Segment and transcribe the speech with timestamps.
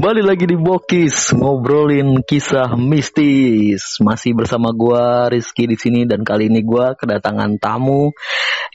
[0.00, 4.00] Kembali lagi di Bokis ngobrolin kisah mistis.
[4.00, 8.08] Masih bersama gua Rizky di sini dan kali ini gua kedatangan tamu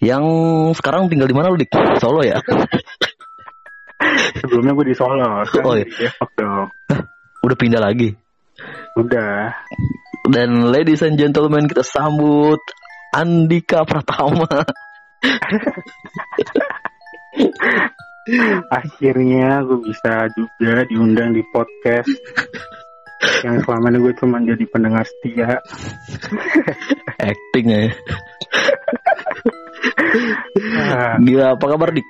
[0.05, 0.21] yang
[0.77, 1.73] sekarang tinggal di mana lu dik?
[1.97, 2.38] Solo ya?
[4.38, 5.41] Sebelumnya gue di Solo.
[5.49, 5.90] Sekarang Oh, iya.
[5.90, 6.69] di Depok dong.
[7.42, 8.13] Udah pindah lagi.
[8.94, 9.49] Udah.
[10.29, 12.62] Dan ladies and gentlemen kita sambut
[13.17, 14.46] Andika Pratama.
[18.73, 22.09] Akhirnya gue bisa juga diundang di podcast
[23.45, 25.62] yang selama ini gue cuma jadi pendengar setia.
[27.22, 27.81] Acting ya.
[30.90, 32.08] Ah, Gila apa kabar dik?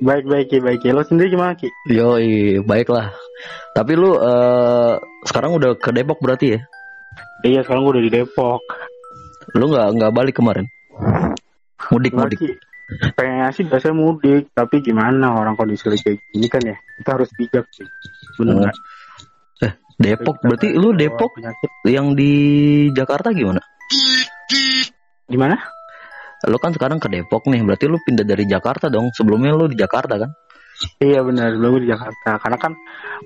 [0.00, 0.90] baik baik Ki, baik Ki.
[0.96, 1.68] Lo sendiri gimana Ki?
[1.92, 3.12] Yoi, baiklah.
[3.76, 4.94] Tapi lu eh,
[5.28, 6.60] sekarang udah ke Depok berarti ya?
[7.44, 8.62] Iya sekarang gue udah di Depok.
[9.54, 10.66] Lu nggak nggak balik kemarin?
[11.92, 12.40] Mudik Nggak, mudik.
[13.14, 16.76] Pengennya sih biasanya mudik, tapi gimana orang kondisi lagi kayak gini kan ya.
[17.00, 17.86] Kita harus bijak sih.
[18.38, 18.60] Bener Oh.
[18.66, 18.76] nggak?
[20.00, 21.70] Depok Kita berarti nggak lu Depok penyakit.
[21.92, 22.32] yang di
[22.96, 23.60] Jakarta gimana?
[25.28, 25.56] Gimana?
[26.48, 29.12] Lu kan sekarang ke Depok nih, berarti lu pindah dari Jakarta dong.
[29.12, 30.32] Sebelumnya lu di Jakarta kan?
[31.04, 32.40] Iya benar, gue di Jakarta.
[32.40, 32.72] Karena kan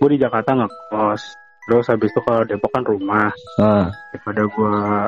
[0.02, 1.22] gue di Jakarta ngekos.
[1.64, 3.30] Terus habis itu kalau Depok kan rumah.
[3.56, 5.06] Ah, daripada gua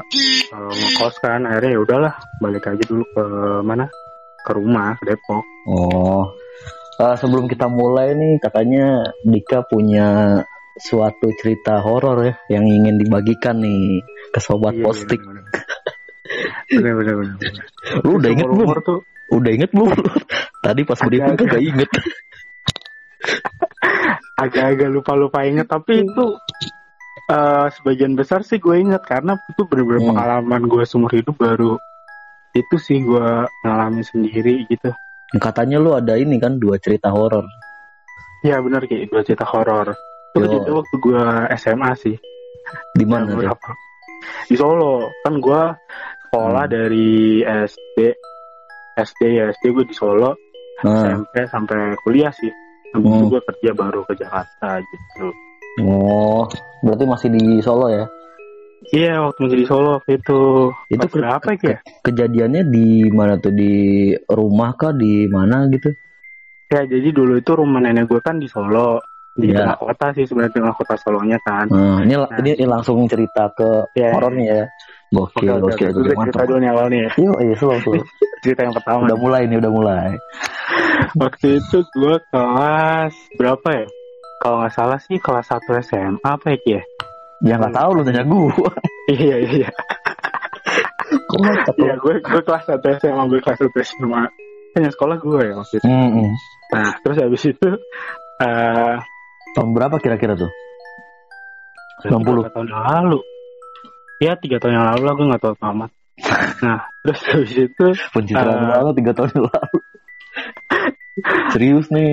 [0.55, 3.25] uh, ngekos kan akhirnya ya udahlah balik aja dulu ke
[3.61, 3.85] mana
[4.47, 6.31] ke rumah ke Depok oh.
[6.97, 10.41] Eh, sebelum kita mulai nih, katanya Dika punya
[10.81, 14.01] suatu cerita horor ya yang ingin dibagikan nih
[14.33, 15.21] ke sobat Iya, postik.
[15.21, 15.45] bener,
[16.73, 17.65] bener bener bener bener.
[18.01, 18.69] Lu udah inget belum?
[18.81, 19.93] Tuh Udah inget belum?
[20.65, 21.91] Tadi pas briefing tuh gak inget.
[24.37, 26.25] agak-agak lupa-lupa inget tapi itu
[27.29, 30.11] uh, sebagian besar sih gue inget karena itu bener-bener Hmm.
[30.17, 31.81] pengalaman gue seumur hidup baru
[32.57, 33.27] itu sih gue
[33.63, 34.91] ngalamin sendiri gitu
[35.37, 37.45] Katanya lu ada ini kan dua cerita horor.
[38.41, 39.91] ya bener kayak dua cerita horor
[40.33, 41.23] itu waktu gue
[41.57, 42.17] SMA sih
[42.93, 43.33] Di mana?
[43.33, 43.73] Berapa?
[44.47, 45.09] Di Solo.
[45.23, 45.71] Kan gua
[46.27, 46.73] sekolah Hmm.
[46.73, 47.99] dari SD
[48.97, 50.35] SD ya SD gue di Solo
[50.85, 52.53] Ah, SMP sampai kuliah sih.
[52.93, 53.33] Habis itu Hmm.
[53.33, 55.27] gue kerja baru ke Jakarta gitu.
[55.81, 56.45] Oh,
[56.83, 58.05] berarti masih di Solo ya?
[58.87, 60.41] Iya waktu masih di Solo waktu itu.
[60.93, 61.79] Itu Itu berapa ya?
[62.05, 63.51] Kejadiannya di mana tuh?
[63.51, 63.75] Di
[64.29, 64.93] rumah kah?
[64.95, 65.91] Di mana gitu?
[66.71, 69.01] Ya jadi dulu itu rumah nenek gue kan di Solo.
[69.37, 69.69] Di Iya.
[69.69, 71.69] tengah kota sih sebenarnya tengah kota Solonya kan.
[71.69, 72.41] Nah, ini Nah.
[72.41, 74.17] ini langsung cerita ke Iya.
[74.17, 74.65] horornya ya.
[75.13, 76.01] Oke, Gokil, oke, gokil, oke.
[76.03, 77.11] gokil, cerita dulu nih awal nih ya.
[77.21, 77.95] Iya, iya, slow, slow.
[78.43, 79.07] Cerita yang pertama.
[79.07, 80.11] Udah mulai nih, udah mulai.
[81.15, 83.87] Waktu itu gue kelas berapa ya?
[84.43, 86.73] Kalau nggak salah sih kelas 1 SMA apa ya Ki
[87.43, 87.57] ya?
[87.59, 88.71] Nggak tahu lu tanya gua.
[89.07, 89.71] Iya iya iya.
[91.79, 94.23] Iya gue gue kelas 1 SMA gue kelas 1 SMA.
[94.75, 95.87] Hanya sekolah gue ya waktu itu.
[95.87, 96.33] Hmm, hmm.
[96.75, 97.69] Nah terus habis itu
[98.43, 98.97] eh
[99.55, 100.51] Tahun berapa kira-kira tuh?
[102.03, 102.19] 90.
[102.19, 103.19] tiga tahun yang lalu.
[104.21, 105.91] Ya tiga tahun yang lalu lah gue nggak tahu amat.
[106.67, 108.69] Nah terus habis itu Pencitraan Eh.
[108.75, 109.79] lalu tiga tahun yang lalu.
[111.49, 112.13] Serius nih,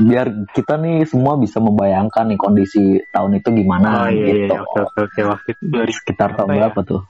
[0.00, 4.56] biar kita nih semua bisa membayangkan nih kondisi tahun itu gimana oh iya gitu.
[4.56, 6.72] iya, oke oke oke waktu itu dari Sekitar tahun ya?
[6.72, 7.00] berapa tuh?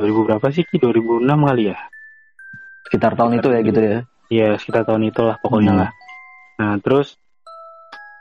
[0.00, 1.76] 2000 berapa sih Ki 2006 kali ya?
[2.88, 3.98] Sekitar tahun itu ya gitu ya.
[4.32, 5.80] Iya sekitar tahun itulah pokoknya Hmm.
[5.84, 5.90] lah.
[6.56, 7.20] Nah terus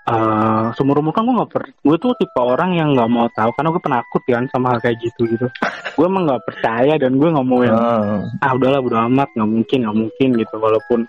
[0.02, 3.54] eh seumur umur kan gue nggak per, gue tuh tipe orang yang nggak mau tahu
[3.54, 5.48] karena gue penakut kan sama hal kayak gitu gitu.
[5.94, 9.46] gue emang nggak percaya dan gue nggak mau yang Ah, ah udahlah bodo amat nggak
[9.48, 11.06] mungkin nggak mungkin gitu walaupun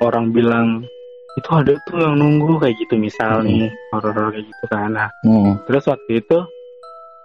[0.00, 0.84] orang bilang
[1.32, 3.46] itu ada tuh yang nunggu kayak gitu misal Hmm.
[3.46, 4.88] nih horor kayak gitu kan.
[4.90, 5.62] Nah hmm.
[5.64, 6.38] terus waktu itu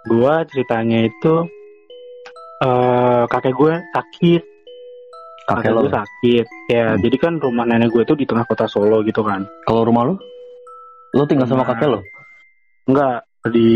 [0.06, 1.34] gue ceritanya itu
[2.58, 4.42] eh kakek gue sakit
[5.46, 5.80] Kakek lo.
[5.80, 7.00] gue sakit ya Hmm.
[7.00, 10.14] jadi kan rumah nenek gue tuh di tengah kota Solo gitu kan Kalau rumah lu?
[11.12, 12.00] Lu tinggal sama Rumah- kakek lo?
[12.84, 13.16] enggak
[13.48, 13.68] di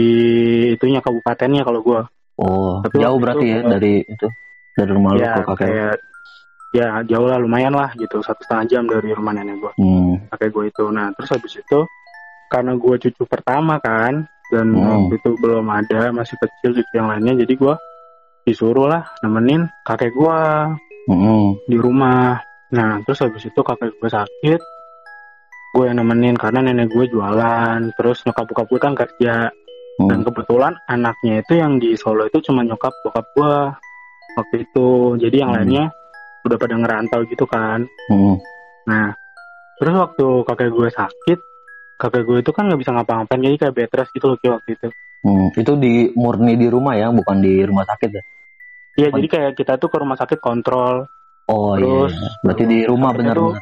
[0.73, 2.01] itunya kabupatennya kalau gue
[2.37, 4.27] Oh, Tapi jauh berarti itu ya gua- dari itu
[4.73, 5.57] dari rumah lu ya ke kakek lo.
[5.61, 5.95] kayak
[6.71, 10.23] ya jauh lah lumayan lah gitu satu setengah jam dari rumah nenek gue Hmm.
[10.31, 11.79] kakek gue itu nah terus habis itu
[12.47, 15.07] karena gue cucu pertama kan dan Hmm.
[15.07, 17.75] waktu itu belum ada masih kecil cucu yang lainnya jadi gue
[18.43, 20.39] disuruh lah nemenin kakek gue
[21.09, 21.59] Hmm.
[21.67, 22.39] di rumah.
[22.71, 24.61] Nah, terus habis itu kakek gue sakit,
[25.75, 29.51] gue yang nemenin karena nenek gue jualan, terus nyokap bokap gue kan kerja.
[29.99, 30.27] Dan Hmm.
[30.29, 33.55] kebetulan anaknya itu yang di Solo itu cuma nyokap bokap gue
[34.39, 34.89] waktu itu.
[35.19, 35.59] Jadi yang Hmm.
[35.67, 35.85] lainnya
[36.47, 37.85] udah pada ngerantau gitu kan.
[38.09, 38.37] Hmm.
[38.89, 39.13] Nah,
[39.77, 41.39] terus waktu kakek gue sakit,
[42.01, 44.89] kakek gue itu kan nggak bisa ngapa-ngapain, jadi kayak bed rest gitu loh waktu itu.
[45.21, 45.53] Hmm.
[45.53, 48.23] Itu di murni di rumah ya, bukan di rumah sakit ya?
[48.99, 51.07] Iya, jadi kayak kita tuh ke rumah sakit kontrol.
[51.51, 52.29] Oh Terus, iya.
[52.47, 53.55] Berarti di rumah benar tuh-.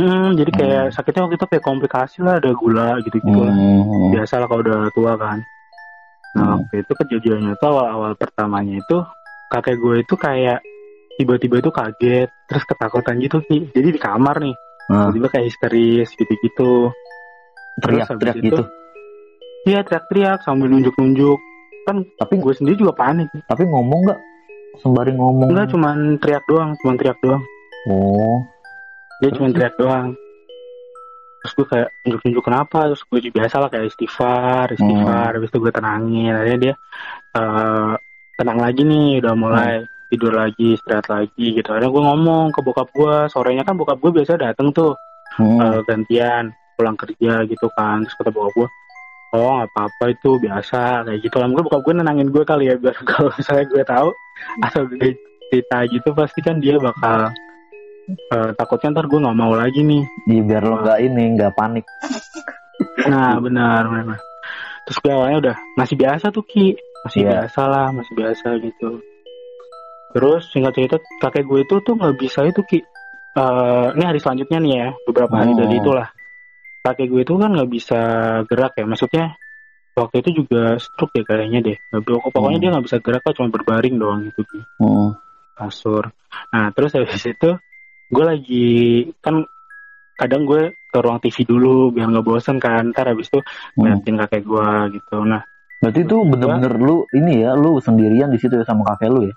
[0.00, 0.94] Hmm, jadi kayak Hmm.
[0.96, 3.52] sakitnya waktu itu kayak komplikasi lah, ada gula gitu-gitu lah.
[3.52, 4.10] Hmm.
[4.14, 5.38] Biasa lah kalau udah tua kan.
[6.30, 6.52] Nah, Hmm.
[6.62, 8.96] waktu itu kejadiannya tuh awal-awal pertamanya itu
[9.50, 10.62] kakek gue itu kayak
[11.20, 13.68] tiba-tiba itu kaget, terus ketakutan gitu Ki.
[13.68, 14.56] Jadi di kamar nih,
[14.88, 16.88] Ah, tiba-tiba kayak histeris gitu-gitu.
[17.80, 18.62] teriak-teriak itu- gitu.
[19.64, 21.38] Iya teriak-teriak sambil nunjuk-nunjuk.
[21.84, 23.28] Kan Tapi gue sendiri juga panik.
[23.44, 24.20] tapi ngomong nggak?
[24.80, 25.48] Sembari ngomong.
[25.52, 27.42] Enggak cuman teriak doang, cuman teriak doang.
[27.88, 28.40] Oh.
[29.20, 30.16] Dia cuma teriak doang.
[31.40, 35.58] Terus gue kayak nunjuk-nunjuk kenapa, terus gue juga biasa lah kayak istighfar, istighfar, habis itu
[35.58, 36.74] gue tenangin, akhirnya dia
[37.30, 37.92] eh,
[38.36, 39.72] tenang lagi nih, udah mulai
[40.10, 41.70] tidur lagi, istirahat lagi gitu.
[41.70, 44.92] Akhirnya gue ngomong ke bokap gue, sorenya kan bokap gue biasa dateng tuh
[45.30, 45.62] Hmm.
[45.62, 48.68] eh, gantian pulang kerja gitu kan, terus kata bokap gue,
[49.32, 51.46] oh nggak apa-apa itu biasa kayak gitu lah.
[51.46, 54.08] Mungkin bokap gue nenangin gue kali ya biar kalau misalnya gue tahu
[54.66, 55.14] atau gue
[55.48, 57.30] cerita gitu pasti kan dia bakal
[58.10, 61.86] eh, takutnya ntar gue nggak mau lagi nih Iya, biar lo nggak ini nggak panik.
[63.06, 64.18] Nah benar benar.
[64.88, 66.74] Terus gue awalnya udah masih biasa tuh Ki,
[67.06, 67.46] masih Iya.
[67.46, 68.98] biasa lah, masih biasa gitu.
[70.10, 72.78] Terus singkat cerita kakek gue itu tuh nggak bisa itu Ki.
[73.30, 75.58] Eh, ini hari selanjutnya nih ya, beberapa hari Oh.
[75.62, 76.08] dari itulah.
[76.82, 78.00] Kakek gue itu kan nggak bisa
[78.48, 79.24] gerak ya, maksudnya
[79.94, 81.76] waktu itu juga stroke ya kayaknya deh.
[81.94, 82.02] Nggak
[82.34, 82.64] Pokoknya Hmm.
[82.66, 85.14] dia nggak bisa gerak kan, cuma berbaring doang gitu Ki Hmm.
[85.54, 86.10] kasur.
[86.50, 87.50] Nah terus habis itu
[88.10, 88.68] gue lagi
[89.22, 89.46] kan
[90.18, 92.90] kadang gue ke ruang TV dulu biar nggak bosen kan.
[92.90, 93.38] Ntar habis itu
[93.78, 93.94] Hmm.
[93.94, 94.68] ngeliatin kakek gue
[94.98, 95.22] gitu.
[95.22, 95.46] Nah
[95.80, 99.34] Berarti itu bener-bener lu ini ya, lu sendirian di situ ya sama kakek lu ya?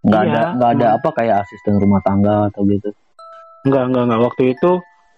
[0.00, 0.30] Nggak Iya.
[0.30, 2.90] ada nggak ada apa kayak asisten rumah tangga atau gitu?
[3.60, 4.72] nggak nggak nggak waktu itu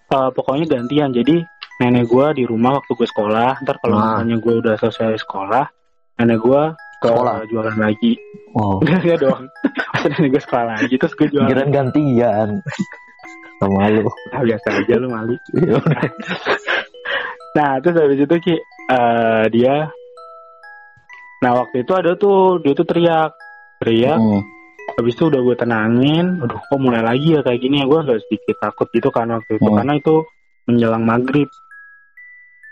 [0.09, 1.09] eh, pokoknya gantian.
[1.09, 1.35] Jadi
[1.75, 3.63] nenek gue di rumah waktu gue sekolah.
[3.63, 4.19] Ntar kalau Nah.
[4.19, 5.65] misalnya gue udah selesai sekolah,
[6.17, 6.61] nenek gue
[6.99, 7.43] ke Sekolah?
[7.45, 8.13] jualan lagi.
[8.53, 9.47] Oh, Enggak dong.
[9.91, 11.47] Masa nenek gue sekolah lagi terus gue jualan.
[11.47, 12.49] pikiran gantian
[13.57, 14.03] sama lu.
[14.29, 15.35] Ah, biasa aja lu mali.
[15.53, 15.79] Iya.
[17.53, 18.55] Nah, terus habis itu Ki,
[18.89, 19.85] eh, dia
[21.39, 23.29] Nah, waktu itu ada tuh dia tuh teriak.
[23.77, 24.41] Teriak, Hmm.
[24.93, 26.25] Habis itu udah gue tenangin.
[26.39, 27.85] Aduh, kok mulai lagi ya kayak gini ya.
[27.85, 29.77] Gue agak sedikit takut gitu kan waktu itu Hmm.
[29.77, 30.15] karena itu
[30.65, 31.49] menjelang maghrib.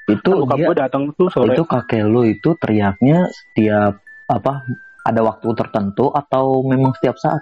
[0.05, 1.53] Itu Kan bokap gue datang tuh sore.
[1.53, 4.65] itu kakek lu itu teriaknya setiap apa?
[5.01, 7.41] Ada waktu tertentu atau memang setiap saat?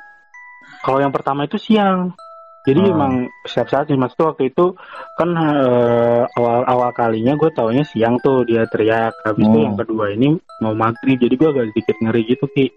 [0.80, 2.16] Kalau yang pertama itu siang.
[2.64, 2.94] Jadi Hmm.
[2.94, 3.14] emang
[3.48, 4.76] setiap saat maksudnya waktu itu
[5.16, 9.16] kan eh, awal awal kalinya gue taunya siang tuh dia teriak.
[9.24, 9.66] Habis itu Hmm.
[9.72, 11.18] yang kedua ini mau maghrib.
[11.18, 12.68] Jadi gue agak sedikit ngeri gitu ki.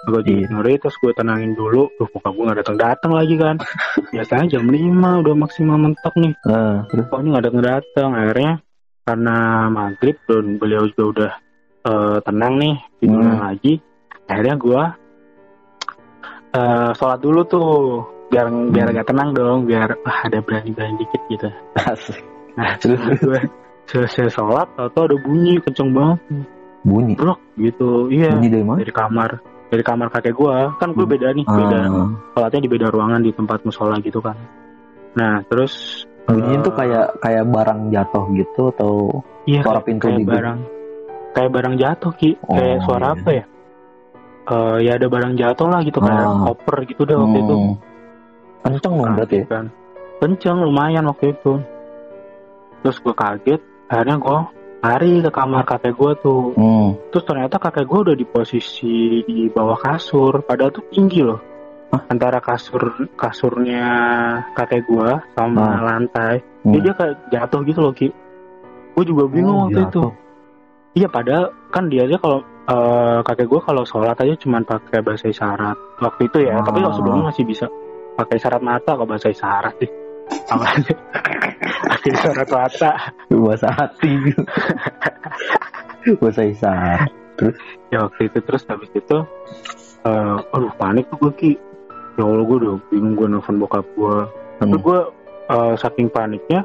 [0.00, 0.48] Sedikit Iya.
[0.50, 1.82] ngeri terus gue tenangin dulu.
[1.94, 3.56] Duh bokap gue gak datang datang lagi kan.
[4.14, 4.80] Biasanya jam 5
[5.20, 6.32] udah maksimal mentok nih.
[6.88, 8.10] Terus Kok ini gak datang datang.
[8.14, 8.52] Akhirnya
[9.00, 9.36] karena
[9.66, 11.32] maghrib dan beliau juga udah
[11.80, 13.44] eh, tenang nih tiduran Hmm.
[13.46, 13.74] lagi.
[14.26, 14.82] Akhirnya gue
[16.50, 17.68] eh sholat dulu tuh
[18.26, 18.92] biar biar Hmm.
[18.92, 22.18] agak tenang dong biar ah, ada berani berani dikit gitu asik.
[22.54, 22.74] nah
[23.22, 23.40] gue
[23.86, 26.18] selesai sholat atau ada bunyi kenceng banget
[26.80, 27.14] Bunyi.
[27.14, 28.78] brok gitu iya Bunyi dari mana?
[28.82, 29.30] dari kamar
[29.70, 31.12] dari kamar kakek gue kan gue Hmm.
[31.12, 34.34] beda nih beda Ah, sholatnya di beda ruangan di tempat musola gitu kan
[35.10, 38.92] nah terus bunyinya eh, tuh kayak kayak barang jatuh gitu atau
[39.44, 40.58] iya, suara kayak- pintu kayak barang
[41.30, 43.16] kayak barang jatuh ki kayak Oh, suara iya.
[43.16, 43.44] apa ya
[44.42, 46.42] Eh ya ada barang jatuh lah gitu kayak Ah.
[46.44, 47.74] koper gitu deh waktu itu Hmm.
[48.60, 49.46] Kenceng berarti ya?
[49.46, 49.64] kan
[50.18, 51.52] kenceng lumayan waktu itu
[52.80, 54.38] terus gue kaget akhirnya gue
[54.80, 56.96] lari ke kamar kakek gue tuh Hmm.
[57.08, 61.36] terus ternyata kakek gue udah di posisi di bawah kasur padahal tuh tinggi loh
[61.90, 62.06] Hah?
[62.08, 62.80] antara kasur
[63.14, 63.84] kasurnya
[64.54, 65.80] kakek gue sama Ah.
[65.86, 66.72] lantai Hmm.
[66.72, 68.08] jadi dia kayak jatuh gitu loh ki
[68.90, 70.10] gue juga bingung Oh, waktu itu jatuh.
[70.94, 75.26] iya padahal kan dia aja kalau eh, kakek gue kalau sholat aja cuman pakai bahasa
[75.26, 76.96] isyarat waktu itu ya tapi kalau Ah.
[76.96, 77.66] sebelumnya masih bisa
[78.14, 79.90] pakai isyarat mata kalau bahasa isyarat sih
[80.48, 80.94] sama aja.
[81.90, 82.92] Pakai isyarat mata
[83.30, 84.10] bahasa hati
[86.20, 87.10] bahasa isyarat
[87.90, 89.18] ya waktu itu terus habis itu
[90.06, 91.52] eh aduh panik tuh gue ki.
[92.18, 94.16] Ya allah gue udah bingung gue nelfon bokap gue
[94.60, 94.84] tapi Hmm.
[94.84, 94.98] gue
[95.50, 96.60] eh, saking paniknya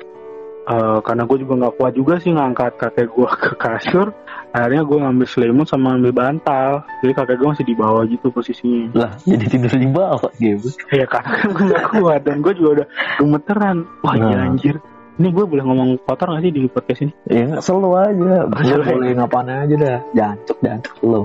[0.65, 4.09] eh, karena gue juga nggak kuat juga sih ngangkat kakek gue ke kasur
[4.49, 6.71] akhirnya gue ngambil selimut sama ngambil bantal.
[7.03, 8.87] Jadi kakek gue masih di bawah gitu posisinya.
[8.95, 12.69] Lah jadi tidur di bawah gitu ya karena kan gue gak kuat dan gue juga
[12.79, 12.87] udah
[13.19, 13.77] gemeteran.
[13.99, 14.47] Wah Nah.
[14.47, 14.79] anjir.
[15.15, 17.11] Ini gue boleh ngomong kotor gak sih di podcast ini?
[17.27, 18.35] Ya nggak selalu aja.
[18.47, 18.83] Lu Selalu.
[18.95, 19.99] boleh ngapain aja dah.
[20.15, 21.21] Jancuk jancuk lu.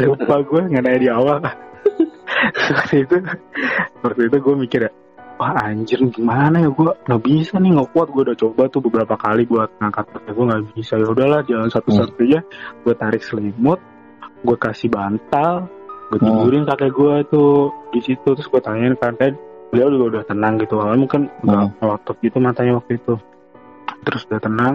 [0.00, 1.38] Lupa gue nggak nanya di awal.
[2.74, 3.16] Waktu itu
[4.02, 4.90] waktu itu gue mikir ya
[5.44, 6.00] wah anjir.
[6.08, 8.08] Gimana ya gue nggak bisa nih nggak kuat.
[8.08, 10.92] Gue udah coba tuh beberapa kali buat ngangkat kakek gue nggak bisa.
[10.96, 12.40] Ya udahlah jalan satu-satunya
[12.80, 13.76] gue tarik selimut
[14.40, 15.68] gue kasih bantal
[16.08, 16.40] gue Hmm.
[16.40, 17.52] tidurin kakek gue tuh
[17.92, 18.28] di situ.
[18.32, 19.36] Terus gue tanyain kan kayak
[19.68, 20.80] beliau juga udah tenang gitu.
[20.80, 21.76] Awalnya mungkin nggak Hmm.
[21.84, 23.14] melotot gitu matanya waktu itu.
[24.08, 24.74] Terus udah tenang.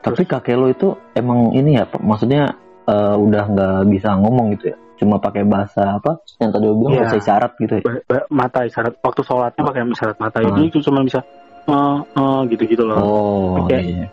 [0.00, 2.56] Tapi kakek lo itu emang ini ya, maksudnya
[2.88, 4.78] eh, udah nggak bisa ngomong gitu ya?
[4.98, 6.18] Cuma pakai bahasa apa?
[6.36, 7.00] Yang tadi bilang Iya.
[7.00, 7.82] bahasa isyarat gitu ya?
[8.28, 10.58] mata isyarat waktu sholatnya pakai isyarat mata Hmm.
[10.60, 11.20] itu cuma bisa
[11.64, 13.76] eh eh, gitu-gitu loh Oh, Oke.
[13.76, 14.06] iya.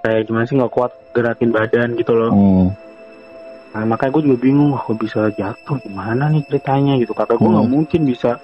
[0.00, 2.66] kayak gimana sih nggak kuat gerakin badan gitu loh Hmm.
[3.70, 7.46] nah, makanya gue juga bingung wah kok bisa jatuh gimana nih ceritanya gitu kakak gue
[7.46, 7.72] nggak Hmm.
[7.72, 8.36] mungkin bisa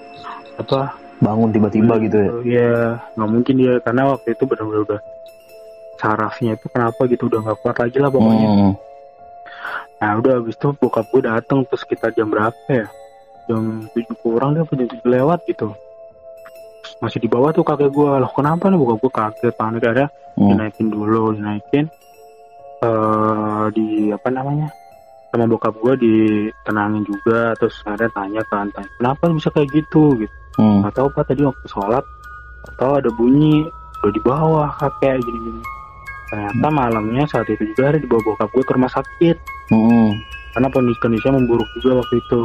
[0.55, 2.31] apa Bangun tiba-tiba gitu ya?
[2.41, 2.73] Iya,
[3.13, 5.01] nggak mungkin dia karena waktu itu benar-benar udah
[5.95, 8.47] sarafnya itu kenapa gitu udah nggak kuat lagi lah pokoknya.
[8.49, 8.73] Hmm.
[10.01, 12.89] Nah udah habis itu bokap gue datang terus kita jam berapa ya?
[13.45, 15.69] Jam tujuh kurang dia apa jam tujuh lewat gitu.
[16.97, 20.47] Masih di bawah tuh kakek gue loh kenapa nih bokap gue kaget panik ada Hmm.
[20.47, 21.91] dinaikin dulu dinaikin
[22.81, 24.71] eh di apa namanya
[25.27, 30.31] sama bokap gue ditenangin juga terus ada tanya kan tanya kenapa bisa kayak gitu gitu
[30.55, 30.87] Hmm.
[30.89, 32.03] tahu pak tadi waktu sholat
[32.65, 33.67] atau ada bunyi
[33.99, 35.61] udah di bawah kakek gini gini
[36.27, 39.35] ternyata malamnya saat itu juga ada di bawah bokap gue ke rumah sakit
[39.71, 40.11] Hmm.
[40.51, 42.41] karena kondisi kondisinya memburuk juga waktu itu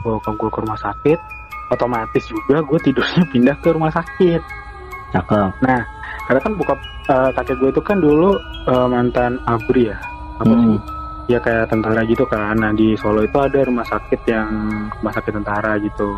[0.00, 1.18] bokap gue ke rumah sakit
[1.68, 4.38] otomatis juga gue tidurnya pindah ke rumah sakit
[5.10, 5.50] Cakep.
[6.24, 9.98] karena kan bokap eh, kakek gue itu kan dulu eh, mantan abri ya
[10.38, 10.62] apa Hmm.
[10.64, 10.78] sih
[11.28, 14.50] ya kayak tentara gitu kan nah di Solo itu ada rumah sakit yang
[14.96, 16.10] rumah sakit tentara gitu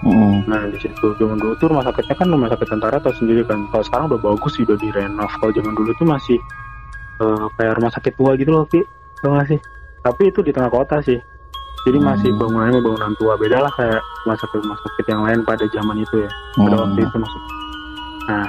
[0.00, 0.40] Hmm.
[0.48, 3.60] Nah di situ zaman dulu tuh rumah sakitnya kan rumah sakit tentara atau sendiri kan.
[3.68, 5.28] Kalau sekarang udah bagus sih udah direnov.
[5.28, 6.38] Kalau zaman dulu tuh masih
[7.20, 8.80] eh, kayak rumah sakit tua gitu loh, Ki.
[9.20, 9.60] Tau gak sih?
[10.00, 11.20] Tapi itu di tengah kota sih.
[11.84, 12.12] Jadi Hmm.
[12.12, 13.36] masih bangunannya bangunan tua.
[13.36, 16.30] Beda lah kayak rumah sakit rumah sakit yang lain pada zaman itu ya.
[16.56, 16.82] Pada Hmm.
[16.84, 17.52] waktu itu maksudnya.
[18.28, 18.48] Nah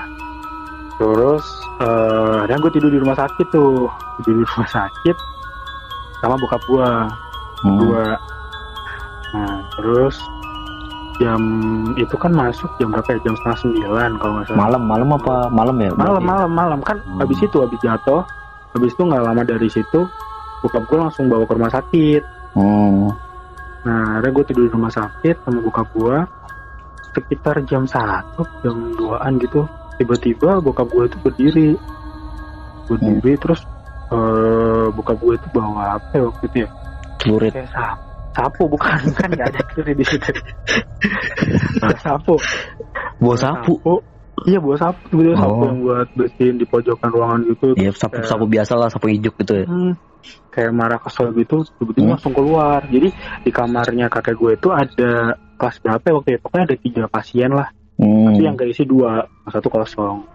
[0.95, 1.45] terus
[1.81, 3.87] eh akhirnya gue tidur di rumah sakit tuh.
[4.19, 5.15] Tidur di rumah sakit
[6.21, 6.89] sama bokap gua
[7.63, 7.77] Hmm.
[7.77, 8.05] dua.
[9.31, 10.19] Nah, terus
[11.17, 11.39] jam
[11.95, 13.19] itu kan masuk jam berapa ya?
[13.23, 14.59] Jam setengah sembilan kalau nggak salah.
[14.59, 15.89] Malam, malam apa malam ya?
[15.93, 16.25] Malam, berarti?
[16.27, 16.97] malam, malam kan.
[16.99, 17.21] Hmm.
[17.23, 18.21] Habis itu habis jatuh,
[18.75, 20.03] habis itu nggak lama dari situ,
[20.61, 22.23] bokap gue langsung bawa ke rumah sakit.
[22.57, 23.09] Hmm.
[23.81, 26.17] Nah, akhirnya gue tidur di rumah sakit sama bokap gue
[27.11, 29.65] sekitar jam satu, jam 2an gitu.
[29.97, 31.69] Tiba-tiba bokap gue itu berdiri,
[32.89, 33.61] berdiri terus
[34.11, 36.69] eh bokap gue itu bawa apa ya waktu itu ya?
[37.29, 37.53] Lurid.
[37.53, 40.31] kayak sapu sapu bukan kan nggak ada kiri di situ
[41.83, 42.39] nah, sapu
[43.21, 43.77] Bawa sapu.
[44.41, 45.63] Iya bawa sapu sapu Oh.
[45.63, 49.65] yang buat bersihin di pojokan ruangan gitu Iya, sapu-sapu biasa lah, sapu ijuk gitu ya.
[49.65, 49.93] Hmm,
[50.49, 52.13] kayak marah kesel gitu tiba-tiba Hmm.
[52.13, 53.09] langsung keluar jadi
[53.41, 55.11] di kamarnya kakek gue itu ada
[55.55, 58.25] kelas berapa ya waktu itu pokoknya ada tiga pasien lah Hmm.
[58.27, 60.25] tapi yang keisi dua yang satu kosong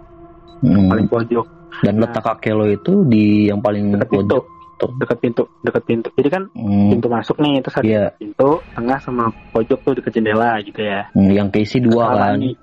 [0.58, 0.88] Hmm.
[0.88, 4.88] paling pojok Dan letak kakek lo itu di yang paling deket pintu pojok.
[4.96, 6.88] deket pintu deket pintu jadi kan Hmm.
[6.90, 11.04] pintu masuk nih terus ada Iya, pintu tengah sama pojok tuh deket jendela gitu ya
[11.12, 12.36] Hmm, yang keisi dua Sama kan.
[12.38, 12.54] nih.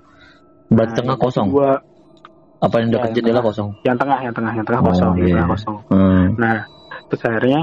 [0.70, 1.48] Berarti Nah, tengah kosong.
[1.50, 1.70] Dua,
[2.64, 3.48] Apa yang dekat Ya, jendela tengah.
[3.52, 3.68] kosong?
[3.84, 5.34] yang tengah yang tengah yang tengah Oh, kosong yang iya.
[5.36, 6.24] tengah kosong Hmm.
[6.40, 6.56] nah
[7.12, 7.60] terus akhirnya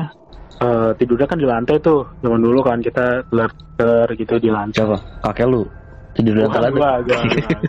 [0.62, 3.50] eh, tidurnya kan di lantai tuh zaman dulu kan kita gelar
[4.14, 4.98] gitu di lantai Siapa?
[5.26, 5.66] Kakek lu?
[6.14, 7.20] Tidur di lantai gua, gua, gua.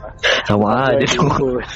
[0.51, 1.57] Sama aja Gua tuh.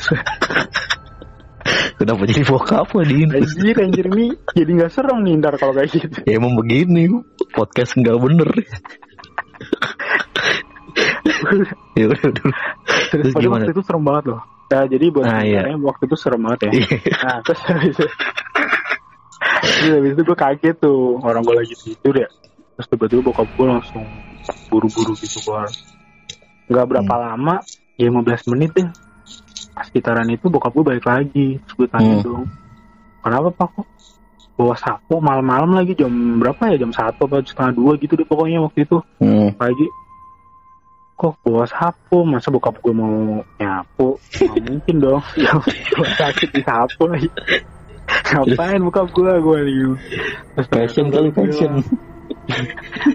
[1.96, 6.20] Kenapa jadi bokap di anjir anjir nih jadi nggak serem nih ntar kalau kayak gitu
[6.28, 7.08] Ya emang begini
[7.56, 8.50] podcast nggak bener.
[11.94, 12.30] ya udah.
[13.10, 13.62] Terus Padahal gimana?
[13.62, 15.62] waktu itu serem banget loh Nah, jadi buat Ah, iya.
[15.78, 16.86] waktu itu serem banget ya Iya.
[17.22, 18.06] nah terus habis itu
[19.62, 22.28] terus habis itu gue kaget tuh orang gue lagi tidur ya
[22.74, 24.04] terus tiba-tiba bokap gue langsung
[24.68, 25.70] buru-buru gitu keluar
[26.66, 27.24] nggak berapa Hmm.
[27.30, 27.54] lama
[27.94, 28.88] ya 15 menit deh
[29.82, 32.24] sekitaran itu bokap gue balik lagi terus gue tanya Hmm.
[32.24, 32.44] dong
[33.20, 33.86] kenapa pak kok
[34.56, 38.58] bawa sapu malam-malam lagi jam berapa ya jam satu atau setengah dua gitu deh pokoknya
[38.60, 39.54] waktu itu Hmm.
[39.54, 39.86] pagi
[41.16, 42.22] kok bawa sapu?
[42.22, 44.20] Masa bokap gue mau nyapu?
[44.36, 45.22] Nggak mungkin dong.
[45.40, 45.52] Ya
[46.20, 47.28] sakit di sapu lagi.
[48.32, 49.32] Ngapain bokap gue?
[49.40, 49.58] Gue
[50.54, 51.80] terus Passion kali passion.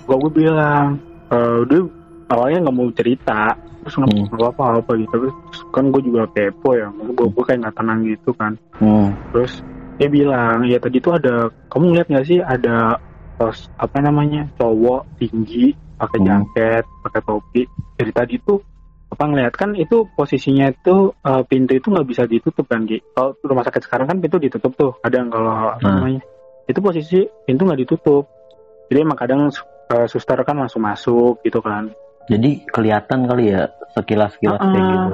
[0.06, 1.00] gue gue bilang
[1.32, 1.82] eh dia
[2.34, 3.54] awalnya nggak mau cerita.
[3.82, 4.26] Terus nggak Hmm.
[4.34, 5.16] nggak apa apa gitu.
[5.18, 5.36] Terus
[5.70, 6.90] kan gue juga kepo ya.
[6.92, 8.54] Gue gue kayak nggak tenang gitu kan.
[8.82, 9.14] Hmm.
[9.30, 9.62] terus
[10.02, 12.98] dia bilang ya tadi tuh ada kamu ngeliat nggak sih ada
[13.38, 16.28] pos apa namanya cowok tinggi pakai Hmm.
[16.28, 17.62] jaket pakai topi
[17.96, 18.60] dari tadi tuh
[19.08, 23.38] apa ngeliat kan itu posisinya itu eh, pintu itu nggak bisa ditutup kan Gi kalau
[23.44, 25.96] rumah sakit sekarang kan pintu ditutup tuh kadang kalau apa Hmm.
[26.00, 26.22] namanya
[26.66, 28.24] itu posisi pintu nggak ditutup
[28.88, 29.52] jadi emang kadang
[29.92, 31.92] eh, suster kan langsung masuk gitu kan
[32.30, 35.12] Jadi kelihatan kali ya sekilas-kilas kayak Ah, gitu.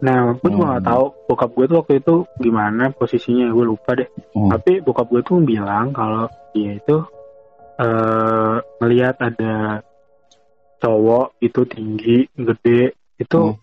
[0.00, 0.92] nah gue juga nggak Hmm.
[0.92, 4.50] tahu bokap gue tuh waktu itu gimana posisinya gue lupa deh Hmm.
[4.50, 6.96] tapi bokap gue tuh bilang kalau dia itu
[7.80, 9.80] eh ngelihat ada
[10.80, 12.80] cowok itu tinggi gede
[13.16, 13.56] itu Hmm.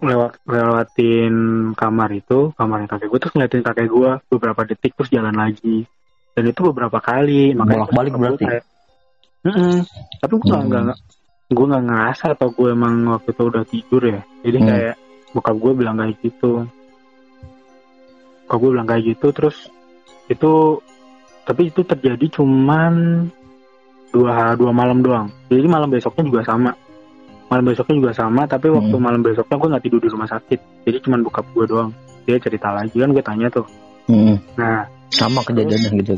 [0.00, 1.34] lewat lewatin
[1.72, 5.86] kamar itu kamarnya kakek gue terus ngeliatin kakek gue beberapa detik terus jalan lagi
[6.34, 8.44] dan itu beberapa kali makanya Bolak-balik gue berarti?
[8.44, 8.64] kayak,
[9.44, 9.76] "Mm-mm."
[10.18, 10.66] tapi gue Hmm.
[10.66, 10.98] nggak nggak
[11.54, 14.68] gue nggak ngerasa atau gue emang waktu itu udah tidur ya jadi Hmm.
[14.68, 14.94] kayak
[15.30, 16.52] bokap gue bilang kayak gitu
[18.44, 19.56] bokap gue bilang kayak gitu terus
[20.26, 20.52] itu
[21.44, 23.28] tapi itu terjadi cuman
[24.14, 26.70] dua dua malam doang jadi malam besoknya juga sama
[27.44, 29.02] malam besoknya juga sama tapi waktu Hmm.
[29.02, 31.90] malam besoknya gue nggak tidur di rumah sakit jadi cuman bokap gue doang
[32.24, 33.66] dia cerita lagi kan gue tanya tuh
[34.06, 34.38] Hmm.
[34.54, 36.14] nah Sama kejadiannya gitu.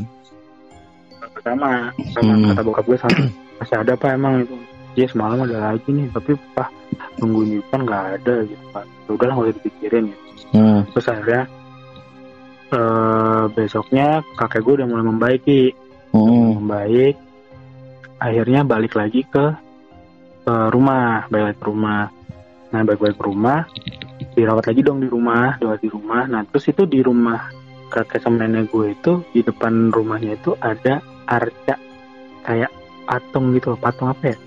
[1.39, 2.45] sama sama Hmm.
[2.49, 3.19] kata bokap gue sama
[3.57, 4.55] masih ada apa emang itu
[4.93, 6.69] dia semalam ada lagi nih tapi pak
[7.17, 10.23] nungguin kan nggak ada gitu pak ya udahlah nggak usah dipikirin gitu.
[10.53, 10.79] Hmm.
[10.91, 11.41] terus akhirnya
[12.67, 15.59] eh besoknya kakek gue udah mulai membaiki
[16.07, 16.57] Hmm.
[16.57, 17.15] membaik
[18.17, 19.45] akhirnya balik lagi ke,
[20.45, 22.09] ke rumah balik ke rumah.
[22.73, 23.59] Nah balik balik ke rumah
[24.33, 26.23] dirawat lagi dong di rumah dirawat di rumah.
[26.25, 27.49] Nah terus itu di rumah
[27.87, 31.75] kakek sama nenek gue itu di depan rumahnya itu ada arca
[32.43, 32.71] kayak
[33.07, 34.37] patung gitu patung apa ya?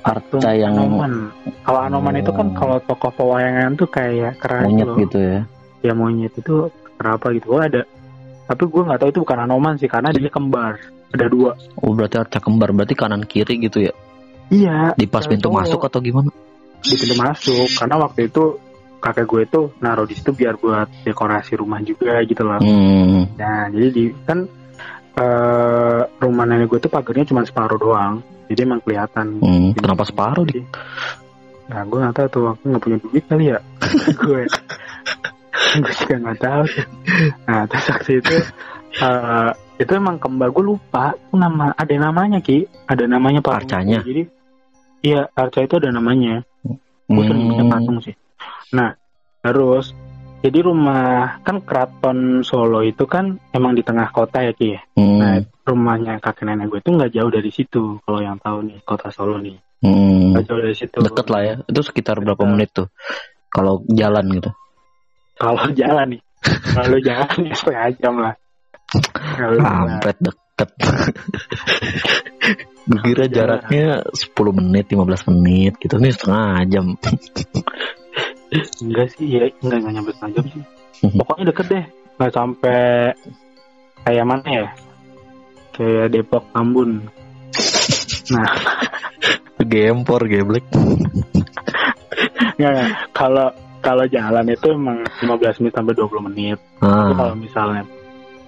[0.00, 1.28] Patung Arca yang anoman.
[1.60, 2.56] Kalau anoman itu kan Oh.
[2.56, 4.96] kalau tokoh pewayangan tuh kayak keras monyet loh.
[4.96, 5.40] gitu ya.
[5.84, 7.46] ya monyet itu kenapa gitu.
[7.52, 7.84] Oh ada.
[8.48, 10.80] Tapi gue nggak tahu itu bukan anoman sih karena dia kembar
[11.10, 13.92] ada dua Oh berarti arca kembar berarti kanan kiri gitu ya.
[14.48, 15.58] iya Di pas pintu cowok.
[15.62, 16.30] masuk atau gimana?
[16.80, 18.44] di pintu masuk karena waktu itu
[18.98, 23.28] kakek gue itu naruh di situ biar buat dekorasi rumah juga gitu loh Hmm.
[23.34, 24.44] nah jadi di kan
[25.12, 29.70] eh, rumah nenek gue tuh pagarnya cuma separuh doang jadi emang kelihatan Hmm.
[29.72, 30.58] Kenapa separuh di?
[31.70, 33.58] Nah, gue nggak tahu tuh, aku nggak punya duit kali ya.
[34.26, 34.42] gue,
[35.78, 36.64] gue juga nggak tahu.
[37.46, 38.36] Nah, terus waktu itu,
[38.98, 39.50] eh,
[39.80, 43.64] itu emang kembar gue lupa, nama ada namanya ki, ada namanya pak.
[43.64, 44.04] Arcanya?
[44.04, 44.28] Jadi,
[45.00, 46.44] iya arca itu ada namanya.
[47.08, 47.72] Gue sering punya Hmm.
[47.72, 48.12] patung sih.
[48.70, 48.92] Nah,
[49.40, 49.96] terus
[50.40, 54.76] jadi rumah kan keraton Solo itu kan emang di tengah kota ya ki.
[54.94, 55.48] Nah, Hmm.
[55.64, 57.82] rumahnya kakek nenek gue itu nggak jauh dari situ.
[58.04, 60.36] Kalau yang tahu nih kota Solo nih, Hmm.
[60.36, 60.98] nggak jauh dari situ.
[61.00, 61.54] Deket lah ya.
[61.64, 62.52] Itu sekitar berapa Deket.
[62.52, 62.88] menit tuh?
[63.48, 64.52] Kalau jalan gitu.
[65.34, 66.20] kalau jalan nih
[66.76, 68.34] kalau jalan ya setengah jam lah.
[69.56, 70.70] Kampret deket.
[72.82, 75.94] Gue kira jaraknya 10 menit, 15 menit gitu.
[75.96, 76.86] Nih setengah jam.
[78.82, 80.62] enggak sih ya enggak enggak nyampe setengah jam sih
[81.00, 81.16] Mhm.
[81.16, 81.84] pokoknya deket deh
[82.18, 82.82] nggak sampai
[84.02, 84.66] kayak mana ya
[85.70, 87.06] kayak Depok Tambun
[88.28, 88.52] nah
[89.70, 90.66] Gempor, geblek.
[92.58, 92.88] enggak, enggak.
[93.14, 93.48] kalau
[93.78, 97.14] kalau jalan itu emang 15 menit sampai 20 menit Tapi Ah.
[97.14, 97.82] kalau misalnya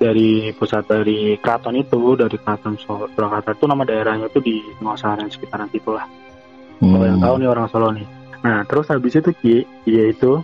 [0.02, 5.70] dari pusat dari keraton itu dari keraton Surakarta itu nama daerahnya itu di Ngosaran sekitaran
[5.70, 6.02] situ lah
[6.82, 7.26] kalau yang Hmm.
[7.30, 8.06] tahu nih orang Solo nih.
[8.42, 10.42] Nah terus habis itu Ki, dia itu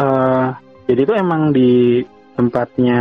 [0.00, 0.46] eh
[0.88, 2.00] jadi itu emang di
[2.32, 3.00] tempatnya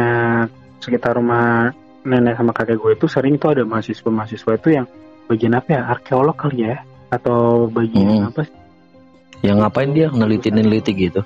[0.83, 1.71] sekitar rumah
[2.03, 4.85] nenek sama kakek gue itu sering itu ada mahasiswa-mahasiswa itu yang
[5.27, 8.27] bagian apa ya arkeolog kali ya atau bagian Hmm.
[8.27, 8.55] apa sih?
[9.47, 11.21] Yang ngapain dia neliti-neliti gitu?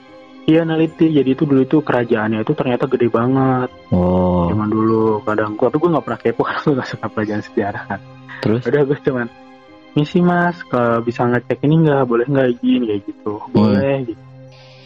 [0.49, 1.13] Iya neliti.
[1.13, 3.69] Jadi itu dulu itu kerajaannya itu ternyata gede banget.
[3.93, 5.21] Oh, zaman dulu.
[5.21, 7.83] Kadang gue tapi gue nggak pernah kepo karena gue gak suka pelajaran sejarah.
[7.85, 8.01] Kan.
[8.41, 8.65] terus?
[8.65, 9.27] udah gue cuman
[9.93, 12.03] misi mas ke bisa ngecek ini nggak?
[12.09, 13.33] Boleh nggak izin kayak gitu.
[13.53, 14.23] Boleh gitu.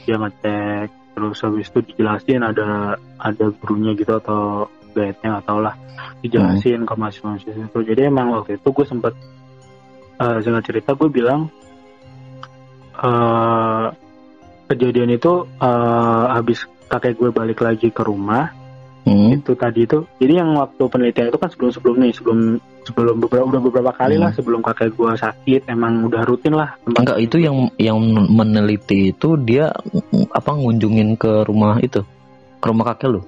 [0.05, 0.87] Dia ngecek.
[1.15, 5.75] Terus habis itu dijelasin ada ada gurunya gitu atau guide-nya nggak tau lah.
[6.19, 7.79] Dijelasin ke mahasiswa itu.
[7.79, 9.15] Jadi emang waktu itu gue sempet
[10.15, 11.51] eh singkat cerita gue bilang
[12.95, 13.87] eh
[14.67, 18.49] kejadian itu eh habis kakek gue balik lagi ke rumah
[19.05, 19.37] Hmm.
[19.37, 22.39] itu tadi itu jadi yang waktu penelitian itu kan sebelum sebelum nih sebelum
[22.81, 24.37] sebelum beberapa udah beberapa kali lah Hmm.
[24.41, 29.37] sebelum kakek gua sakit emang udah rutin lah tempat- Enggak, itu yang yang meneliti itu
[29.37, 29.69] dia
[30.31, 32.01] apa ngunjungin ke rumah itu.
[32.57, 33.21] Ke rumah kakek lu.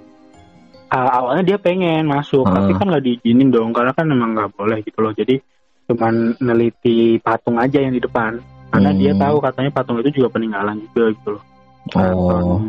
[0.90, 2.58] Ah, awalnya dia pengen masuk Ah.
[2.58, 5.38] tapi kan nggak diizinin dong karena kan emang nggak boleh gitu loh jadi
[5.86, 8.42] cuman neliti patung aja yang di depan
[8.78, 9.00] karena Hmm.
[9.02, 11.44] dia tahu katanya patung itu juga peninggalan juga gitu loh
[11.88, 12.30] Oh.
[12.30, 12.64] Keraton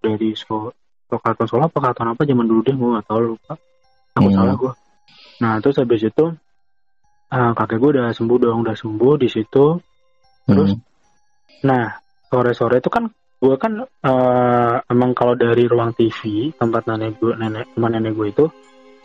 [0.00, 0.72] dari so
[1.10, 3.52] Keraton Solo apa keraton apa zaman dulu deh gue nggak tahu lupa
[4.16, 4.36] aku Hmm.
[4.40, 4.72] salah gue
[5.44, 6.24] nah terus habis itu
[7.28, 9.66] ah, kakek gue udah sembuh dong udah sembuh di situ
[10.44, 10.76] Terus?
[10.76, 10.80] Hmm.
[11.64, 11.88] Nah,
[12.28, 13.08] sore-sore itu kan
[13.40, 18.28] gue kan eh, emang kalau dari ruang TV tempat nenek gue, nenek rumah nenek gue
[18.28, 18.44] itu,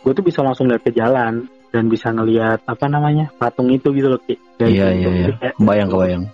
[0.04, 4.10] gue tuh bisa langsung lihat ke jalan dan bisa ngelihat apa namanya patung itu gitu
[4.10, 4.20] loh.
[4.20, 4.34] Ki.
[4.58, 5.26] Dari Iya iya iya.
[5.26, 6.24] Jadi kayak- Kebayang kebayang.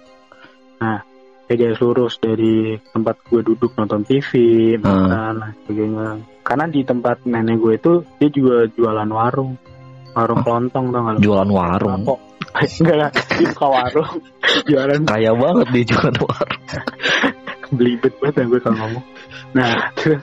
[1.47, 2.55] kayak garis lurus dari
[2.91, 4.31] tempat gue duduk nonton TV,
[4.77, 4.83] Ah.
[4.83, 6.09] makan, dan sebagainya.
[6.43, 9.55] Karena di tempat nenek gue itu dia juga jualan warung,
[10.11, 10.45] warung Ah.
[10.45, 11.19] kelontong tau gak lo?
[11.23, 12.03] Jualan warung.
[12.03, 12.15] Lapo.
[12.81, 14.13] enggak lah dia warung
[14.71, 16.63] jualan Kaya banget dia jualan warung.
[17.77, 19.05] belibet banget ya gue kalau ngomong
[19.53, 20.23] nah terus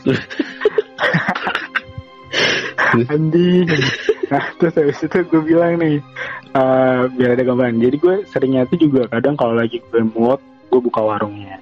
[3.11, 3.67] anjing
[4.27, 5.99] nah terus habis itu gue bilang nih
[6.51, 10.79] eh, biar ada gambaran jadi gue seringnya tuh juga kadang kalau lagi gue mood gue
[10.79, 11.59] buka warungnya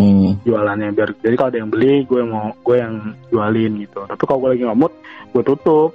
[0.00, 0.32] Hmm.
[0.48, 2.94] jualannya biar jadi kalau ada yang beli gue mau gue yang
[3.28, 4.92] jualin gitu tapi kalau gue lagi nggak mood
[5.28, 5.92] gue tutup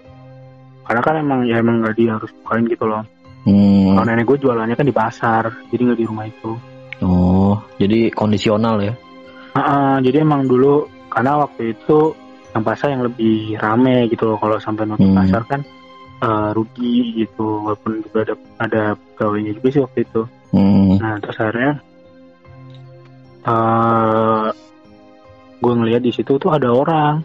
[0.85, 3.01] karena kan emang ya emang nggak dia harus bukain gitu loh
[3.45, 3.93] Hmm.
[3.93, 6.53] kalau nenek gue jualannya kan di pasar jadi nggak di rumah itu
[6.97, 8.93] Oh, jadi kondisional ya.
[9.51, 12.15] Ah, ah, jadi emang dulu karena waktu itu
[12.51, 15.17] yang pasar yang lebih rame gitu loh kalau sampai nonton Hmm.
[15.17, 15.61] pasar kan
[16.25, 18.81] eh, rugi gitu walaupun juga ada ada
[19.13, 20.95] pegawainya juga sih waktu itu Hmm.
[20.97, 21.73] nah terus akhirnya
[23.43, 24.47] eh
[25.55, 27.21] gue ngeliat di situ tuh ada orang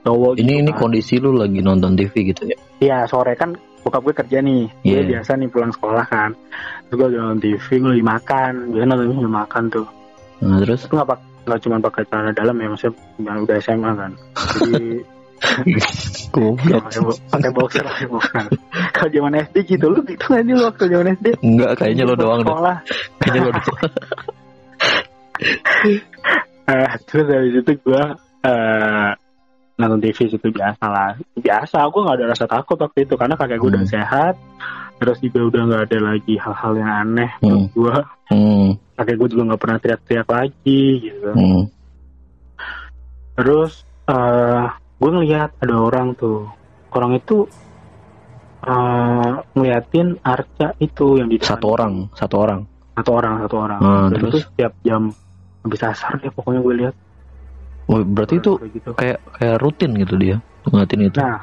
[0.00, 0.78] cowok Ini gitu ini kan.
[0.78, 2.56] kondisi lu lagi nonton TV gitu ya.
[2.78, 5.02] Iya sore kan bokap gue kerja nih Gue Iya.
[5.16, 6.30] biasa nih pulang sekolah kan
[6.84, 9.86] Terus gue lagi nonton TV gue lagi makan Gue nonton TV makan tuh
[10.38, 12.94] Nah, terus Itu gak, pak nggak cuma pakai celana dalam ya Maksudnya
[13.40, 14.12] udah SMA kan
[14.62, 14.86] Jadi
[16.30, 16.82] goblok.
[16.84, 18.44] pakai bo- pakai boxer pakai boxer
[18.94, 22.14] Kalau zaman SD gitu Lu gitu gak nih lu waktu zaman SD Enggak, kayaknya lo
[22.14, 22.54] doang deh.
[23.20, 23.78] Kayaknya lo doang.
[26.68, 28.02] Eh, Terus dari situ gue
[28.44, 29.10] eh,
[29.78, 33.56] Nonton TV situ biasa lah Biasa gue gak ada rasa takut waktu itu Karena kakek
[33.56, 33.94] gue udah Hmm.
[33.94, 34.34] sehat
[34.98, 37.70] Terus juga udah gak ada lagi hal-hal yang aneh Hmm.
[37.70, 37.94] gue
[38.28, 38.76] Hmm.
[38.92, 41.62] kakek gue juga nggak pernah teriak-teriak lagi gitu Hmm.
[43.32, 43.72] terus
[44.04, 44.66] eh
[44.98, 46.50] gue ngeliat ada orang tuh
[46.90, 47.46] orang itu
[48.60, 51.54] eh ngeliatin arca itu yang di depan.
[51.54, 52.60] Satu orang, satu orang.
[52.92, 54.32] satu orang satu orang Ah, Dan terus?
[54.34, 55.02] itu setiap jam
[55.62, 56.94] habis asar deh pokoknya gue lihat
[57.86, 61.16] Oh, berarti itu Kayak gitu kayak kayak rutin gitu dia ngeliatin itu.
[61.16, 61.38] nah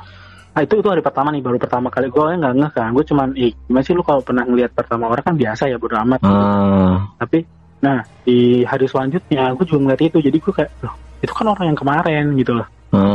[0.52, 3.28] nah, itu itu hari pertama nih baru pertama kali gue nggak ngeh kan gue cuman
[3.34, 7.08] eh gimana sih lu kalau pernah ngeliat pertama orang kan biasa ya bodo amat Ah,
[7.18, 7.48] tapi
[7.80, 11.65] nah di hari selanjutnya gue juga ngeliat itu jadi gue kayak loh itu kan orang
[11.72, 13.14] yang kemarin gitu loh ah.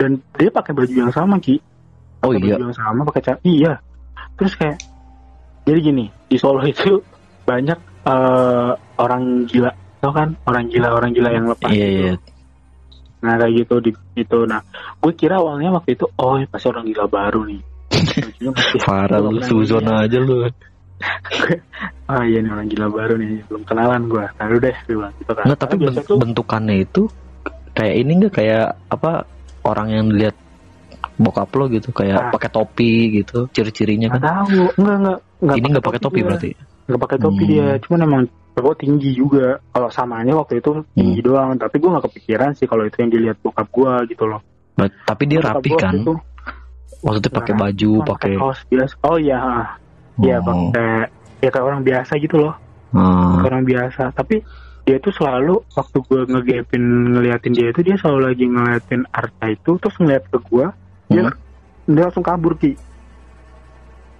[0.00, 1.60] Dan dia pakai baju yang sama ki
[2.20, 2.56] Oh pakai iya.
[2.56, 3.72] baju yang sama pakai cat iya
[4.34, 4.80] terus kayak
[5.62, 6.96] jadi gini di Solo itu
[7.44, 9.68] banyak eh, orang gila
[10.00, 12.00] tau kan orang gila orang gila yang lepas Iya, gitu.
[12.00, 12.14] iya.
[13.20, 14.64] nah kayak gitu di itu nah
[14.96, 17.60] gue kira awalnya waktu itu oh ini pasti orang gila baru nih
[18.80, 20.08] Parah lu suzon ngeliat.
[20.08, 20.48] aja lu.
[22.08, 25.32] ah iya nih orang gila baru nih belum kenalan gue lalu deh gue bilang gitu
[25.32, 27.02] kan Nggak, tapi ben- bentukannya itu
[27.70, 29.24] kayak ini enggak kayak apa
[29.62, 30.36] orang yang lihat
[31.16, 32.30] bokap lo gitu kayak Ah.
[32.30, 34.28] pakai topi gitu ciri-cirinya nggak kan.
[34.42, 36.26] tahu enggak enggak enggak ini nggak pakai topi dia.
[36.26, 36.50] berarti.
[36.82, 37.50] nggak pakai topi Hmm.
[37.50, 40.84] dia cuman emang cowok tinggi juga kalau samanya waktu itu Hmm.
[40.92, 44.40] tinggi doang tapi gue nggak kepikiran sih kalau itu yang dilihat bokap gue gitu loh
[44.72, 45.94] Ber- Tapi dia Bokap rapi kan.
[47.00, 49.38] waktu itu pakai Rapi, baju, pakai kaos biasa oh iya
[50.18, 50.42] iya Oh.
[50.42, 50.88] pakai
[51.38, 52.54] ya kayak orang biasa gitu loh
[52.92, 54.36] kayak orang biasa tapi
[54.90, 56.82] dia tuh selalu waktu gue ngegapin
[57.14, 60.66] ngeliatin dia itu dia selalu lagi ngeliatin Arta itu terus ngeliat ke gue
[61.06, 61.34] dia Hmm.
[61.86, 62.74] dia langsung kabur ki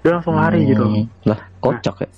[0.01, 1.11] dia langsung lari gitu Hmm.
[1.27, 2.09] Lah, kocak ya.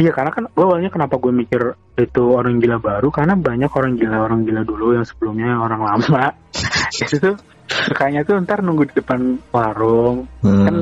[0.00, 1.60] Iya karena kan gue awalnya kenapa gue mikir
[2.00, 6.32] itu orang gila baru karena banyak orang gila orang gila dulu yang sebelumnya orang lama
[7.04, 7.36] itu tuh
[7.68, 10.64] sukanya tuh ntar nunggu di depan warung Hmm.
[10.64, 10.74] kan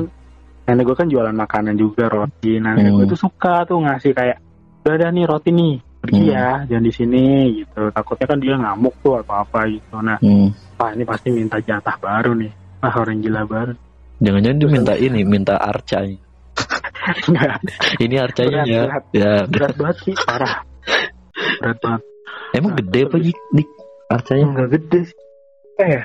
[0.63, 2.99] nenek gue kan jualan makanan juga roti nah nenek Hmm.
[3.03, 4.39] gue tuh suka tuh ngasih kayak
[4.81, 6.33] udah ada nih roti nih pergi Hmm.
[6.33, 7.23] ya jangan di sini
[7.55, 10.49] gitu takutnya kan dia ngamuk tuh atau apa gitu nah Hmm.
[10.75, 13.73] wah ini pasti minta jatah baru nih wah orang gila baru
[14.21, 15.57] Jangan-jangan dia minta ini, minta.
[17.25, 17.51] Nggak,
[17.97, 18.81] Ini arcanya ya.
[18.85, 19.03] berat.
[19.09, 20.61] Ya, berat banget sih parah
[21.57, 22.01] berat banget
[22.53, 23.69] emang gede apa dik, dik
[24.05, 24.45] arcanya?
[24.45, 25.17] Enggak gede sih.
[25.79, 26.01] Eh,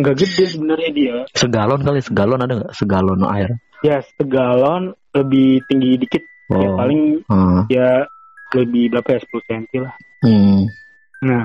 [0.00, 1.16] enggak gede sebenarnya dia.
[1.34, 2.72] Segalon kali, segalon ada nggak?
[2.72, 3.50] Segalon air.
[3.82, 4.82] Ya, segalon
[5.12, 6.24] lebih tinggi dikit.
[6.48, 6.76] Ya, Oh.
[6.80, 7.62] paling Ah.
[7.68, 8.08] ya
[8.52, 9.94] lebih berapa ya, 10 cm lah.
[10.20, 10.66] Hmm.
[11.20, 11.42] Nah,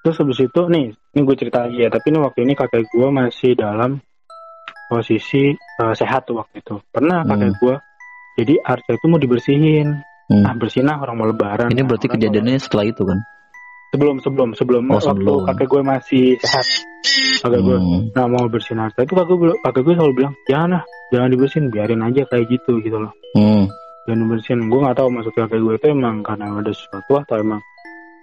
[0.00, 1.88] terus habis itu, nih, ini gue cerita lagi ya.
[1.88, 4.00] Tapi ini waktu ini kakek gue masih dalam
[4.86, 6.80] posisi eh, sehat tuh waktu itu.
[6.88, 7.30] Pernah Hmm.
[7.30, 7.74] kakek gue,
[8.36, 9.88] jadi Arca itu mau dibersihin.
[10.26, 10.42] Hmm.
[10.42, 11.68] Nah, bersihin lah orang mau lebaran.
[11.68, 13.20] Ini berarti mau- kejadiannya setelah itu kan?
[13.88, 15.48] sebelum sebelum sebelum Oh, waktu sebelum.
[15.48, 16.66] kakek gue masih sehat.
[17.40, 18.00] Kakek gue Hmm.
[18.12, 21.66] nah mau bersihin harta itu kakek gue kakek gue selalu bilang jangan lah jangan dibersihin
[21.68, 23.64] biarin aja kayak gitu gitu loh Hmm.
[24.08, 24.60] Jangan dibersihin.
[24.66, 27.60] Gue nggak tahu maksud kakek gue itu emang karena ada sesuatu atau emang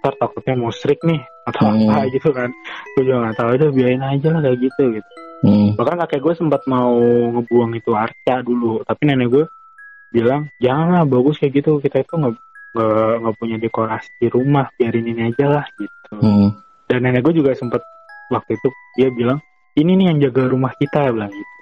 [0.02, 1.86] ntar takutnya mau strik nih atau Hmm.
[1.88, 2.50] apa gitu kan.
[2.92, 3.48] Gue juga nggak tahu.
[3.54, 5.10] Udah biarin aja lah kayak gitu gitu.
[5.36, 5.76] Hmm.
[5.76, 6.96] bahkan kakek gue sempat mau
[7.30, 8.82] ngebuang itu arca dulu.
[8.82, 9.44] Tapi nenek gue
[10.10, 11.78] bilang jangan lah bagus kayak gitu.
[11.78, 12.34] Kita itu nggak
[13.22, 14.66] nggak punya dekorasi di rumah.
[14.74, 16.18] Biarin ini aja lah gitu.
[16.18, 16.50] Hmm.
[16.86, 17.82] dan nenek gue juga sempet
[18.30, 19.42] waktu itu dia bilang
[19.74, 21.54] ini nih yang jaga rumah kita bilang gitu.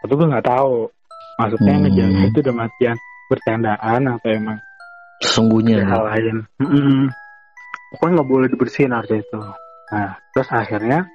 [0.00, 0.88] Tapi gue nggak tahu.
[1.36, 1.82] Maksudnya Hmm.
[1.84, 2.96] ngejaga itu udah matian
[3.30, 4.58] bercandaan atau emang
[5.22, 5.84] Sesungguhnya.
[5.84, 6.98] ada hal lain Mm-mm.
[7.94, 9.38] pokoknya nggak boleh dibersihin harusnya itu
[9.90, 11.06] nah terus akhirnya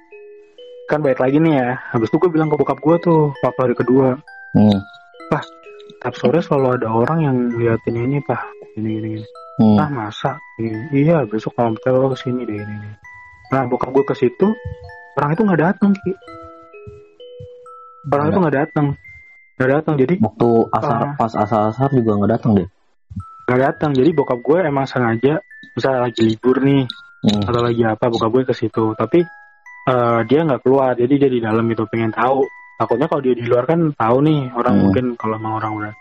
[0.86, 3.74] kan baik lagi nih ya habis itu gue bilang ke bokap gue tuh papa hari
[3.74, 4.16] kedua
[4.56, 4.80] Hmm.
[6.00, 8.40] tiap sore selalu ada orang yang liatin ini pak
[8.78, 9.24] ini ini, ini.
[9.60, 9.76] Hmm.
[9.76, 12.90] ah masa Ini, iya besok kalau kita lo ke sini deh ini, ini
[13.52, 14.48] nah bokap gue ke situ
[15.16, 16.12] orang itu nggak datang ki
[18.08, 18.86] orang itu nggak datang
[19.56, 21.12] nggak datang jadi Waktu asar Ah.
[21.14, 22.68] pas asar-asar juga nggak datang deh.
[23.42, 25.38] nggak datang jadi bokap gue emang sengaja
[25.72, 26.84] misalnya lagi libur nih
[27.18, 27.42] Hmm.
[27.42, 29.24] atau lagi apa bokap gue ke situ tapi
[29.84, 32.42] eh, dia nggak keluar jadi dia di dalam itu pengen tahu
[32.76, 34.82] takutnya kalau dia di luar kan tahu nih orang Hmm.
[34.84, 35.92] mungkin kalau emang orang udah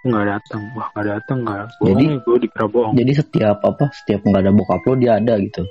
[0.00, 4.20] nggak datang wah nggak datang nggak Jadi- nih gue dikira bohong Jadi setiap apa setiap
[4.22, 5.62] nggak ada bokap lo dia ada gitu.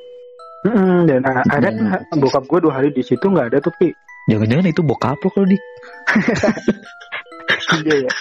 [0.60, 1.88] Mm-mm, dan a- ada Hmm.
[2.04, 3.92] kan bokap gue dua hari di situ nggak ada tuh ki
[4.28, 5.56] Jangan-jangan itu bokap lo kalau di.
[7.84, 8.12] iya ya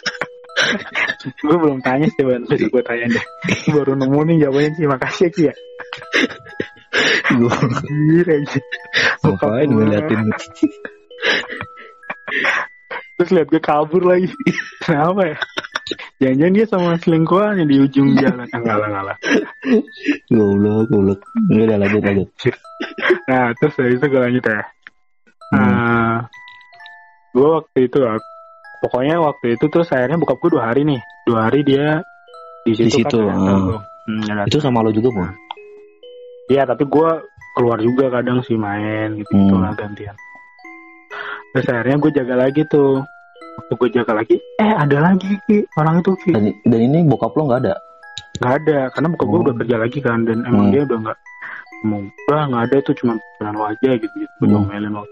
[1.26, 2.42] gue belum tanya sih Ban.
[2.48, 3.24] Gue tanya deh.
[3.70, 4.72] Baru nemu nih jawabannya.
[4.78, 5.54] Sih makasih ya ki ya.
[7.36, 8.60] Gila aja
[9.20, 10.20] Bokap Ngapain ngeliatin?
[13.16, 14.32] Terus lihat gue kabur lagi.
[14.84, 15.36] Kenapa ya?
[16.16, 18.48] Jangan-jangan dia sama selingkuhannya di ujung jalan.
[18.48, 19.16] Ah, Enggak lah, enggak lah.
[20.32, 21.20] Goblok goblok.
[21.52, 22.28] Udah lanjut lanjut.
[23.28, 24.60] Nah terus dari itu gue lanjut ya.
[25.52, 25.60] Hmm.
[25.60, 26.16] Eh,
[27.36, 28.16] Gue waktu itu ah,
[28.86, 32.06] Pokoknya waktu itu terus akhirnya bokap gue dua hari nih Dua hari dia
[32.62, 33.66] di situ, Di situ, kan, datang ah.
[33.66, 33.80] tuh.
[34.06, 34.46] Hmm, datang.
[34.46, 35.26] Itu sama lo juga mau?
[36.46, 37.08] Iya tapi gue
[37.52, 39.66] keluar juga kadang sih main gitu gitu Hmm.
[39.66, 40.14] lah gantian.
[41.50, 43.02] Terus akhirnya gue jaga lagi tuh.
[43.56, 46.30] Waktu gue jaga lagi, eh ada lagi Ki, orang itu Ki.
[46.30, 47.74] Dan, dan ini bokap lo nggak ada.
[48.36, 49.44] Nggak ada, karena bokap gue Oh.
[49.48, 50.72] udah kerja lagi kan dan emang Hmm.
[50.76, 51.18] dia udah nggak
[51.82, 54.34] mau udah nggak ada itu cuma pikiran lo aja gitu gitu.
[54.38, 55.04] Gue Hmm.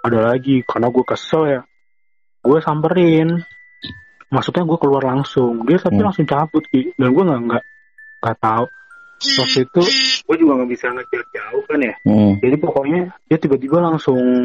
[0.00, 1.60] Ada lagi, karena gue kesel ya.
[2.46, 3.42] Gue samperin.
[4.26, 5.62] Maksudnya gue keluar langsung.
[5.62, 6.06] Dia tapi Hmm.
[6.06, 6.94] langsung cabut Ki.
[6.94, 7.64] Dan gue nggak nggak
[8.20, 8.64] nggak tahu.
[9.16, 9.80] Waktu itu
[10.22, 12.36] gue juga nggak bisa ngejar jauh kan ya Hmm.
[12.36, 14.44] jadi pokoknya dia tiba-tiba langsung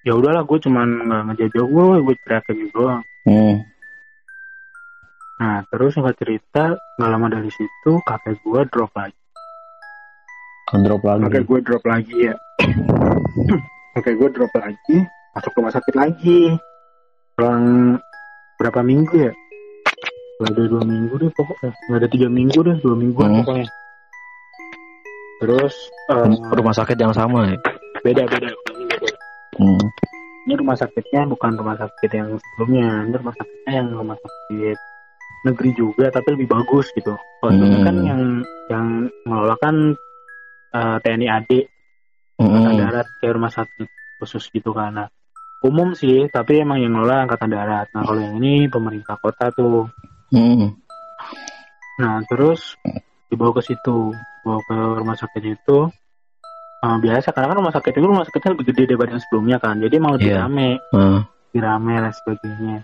[0.00, 3.54] ya udahlah gue cuman nggak ngejajah gue gue teriakin gitu doang Hmm.
[5.36, 6.64] nah terus singkat cerita
[6.96, 9.20] nggak lama dari situ kakek gue drop lagi
[10.72, 11.22] Drop lagi.
[11.28, 12.34] kakek gue drop lagi ya
[13.94, 14.96] kakek gue drop lagi
[15.30, 16.40] masuk rumah sakit lagi
[17.36, 18.00] selang
[18.56, 19.32] berapa minggu ya
[20.36, 23.38] Gak ada dua minggu deh pokoknya nggak ada tiga minggu deh dua mingguan Hmm.
[23.40, 23.68] pokoknya
[25.36, 25.74] terus
[26.06, 27.56] Rum- Rumah sakit yang sama ya.
[28.00, 28.48] beda beda
[29.56, 29.80] Hmm.
[30.44, 34.76] ini rumah sakitnya bukan rumah sakit yang sebelumnya ini rumah sakitnya yang rumah sakit
[35.42, 37.80] negeri juga tapi lebih bagus gitu kalau Hmm.
[37.82, 38.22] kan yang
[38.68, 38.86] yang
[39.24, 39.76] mengelola kan
[40.72, 41.50] eh, TNI AD
[42.36, 42.76] Hmm.
[42.76, 43.88] darat kayak rumah sakit
[44.20, 45.08] khusus gitu kan nah,
[45.62, 47.86] umum sih tapi emang yang ngelola angkatan darat.
[47.94, 49.88] Nah kalau yang ini pemerintah kota tuh.
[50.34, 50.74] Hmm.
[51.96, 52.76] nah terus
[53.26, 54.12] dibawa ke situ.
[54.44, 55.78] Bawa ke rumah sakit itu.
[56.76, 59.80] Eh, biasa karena kan rumah sakit itu rumah sakitnya lebih gede daripada yang sebelumnya kan.
[59.80, 60.38] Jadi emang lebih Iya.
[60.44, 60.70] rame.
[61.50, 62.76] Lebih rame dan sebagainya.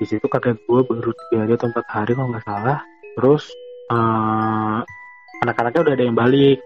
[0.00, 2.78] Di situ kakek gue baru tiga hari atau empat hari kalau nggak salah.
[3.14, 3.44] Terus
[3.92, 4.78] eh
[5.40, 6.58] anak-anaknya udah ada yang balik.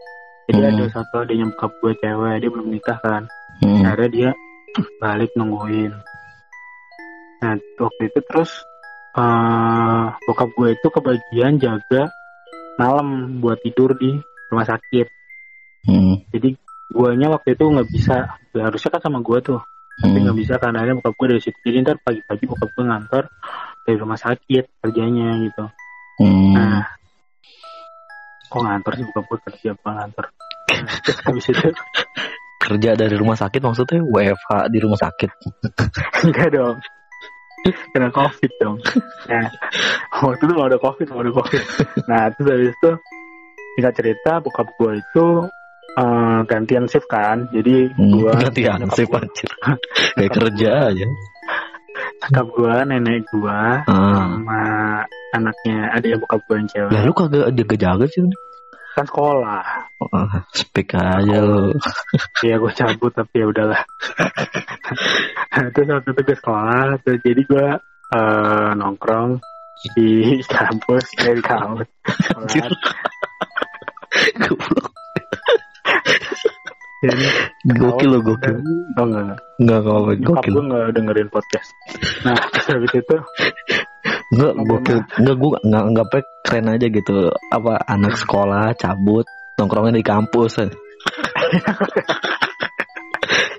[0.46, 0.70] Jadi Hmm.
[0.70, 3.24] ada satu adanya bokap gue cewek dia belum nikah kan.
[3.62, 3.86] Hmm.
[3.86, 4.30] akhirnya dia
[4.98, 5.92] balik nungguin
[7.40, 8.50] nah waktu itu terus
[9.14, 12.10] eh bokap gue itu kebagian jaga
[12.74, 14.18] malam buat tidur di
[14.50, 15.06] rumah sakit
[15.84, 16.16] Hmm.
[16.32, 16.56] jadi
[16.88, 19.60] guanya waktu itu nggak bisa ya, harusnya kan sama gue tuh
[20.00, 20.24] tapi Hmm.
[20.24, 23.24] nggak bisa karena akhirnya bokap gue dari situ jadi ntar pagi-pagi bokap gue ngantor
[23.84, 25.64] dari rumah sakit kerjanya gitu
[26.24, 26.56] Hmm.
[26.56, 26.82] nah
[28.48, 30.26] kok ngantor sih bokap gue kerja apa ngantor
[30.74, 30.96] Nah,
[31.28, 31.68] habis itu
[32.64, 35.30] Kerja dari rumah sakit maksudnya WFH di rumah sakit.
[36.24, 36.76] enggak dong
[37.64, 38.76] kena covid dong
[39.24, 39.48] nah
[40.20, 41.62] waktu itu nggak ada covid nggak ada covid
[42.04, 42.90] nah terus habis itu
[43.72, 45.26] singkat cerita bokap gue itu
[45.94, 48.12] eh, gantian shift kan jadi Hmm.
[48.12, 49.48] gue Gantian sih anjir.
[50.12, 51.06] Kayak kerja aja.
[52.20, 54.28] bokap gue nenek gue Ah.
[54.28, 54.60] sama
[55.32, 58.20] anaknya ada yang bokap gue yang cewek Lah lu kagak jaga-jaga sih.
[58.94, 59.62] Kan sekolah
[60.14, 61.74] Ah, Speak aja lu.
[62.44, 63.82] Iya gue cabut tapi ya udahlah.
[65.74, 67.66] terus waktu itu ke sekolah, terus jadi gue
[68.14, 69.40] eh, nongkrong
[69.96, 71.88] di kampus, dari kampus.
[74.38, 74.92] Goblok.
[77.04, 77.20] Dan
[77.76, 78.56] Gokil lo gokil.
[78.96, 79.38] Oh enggak, enggak.
[79.60, 80.52] Enggak enggak gokil.
[80.56, 81.68] gue enggak dengerin podcast.
[82.24, 83.16] Nah, terus habis itu,
[84.34, 84.98] Enggak Nggak gokil.
[85.22, 87.16] Enggak gua enggak enggak pek keren aja gitu.
[87.54, 90.52] Apa anak sekolah cabut nongkrongnya di kampus.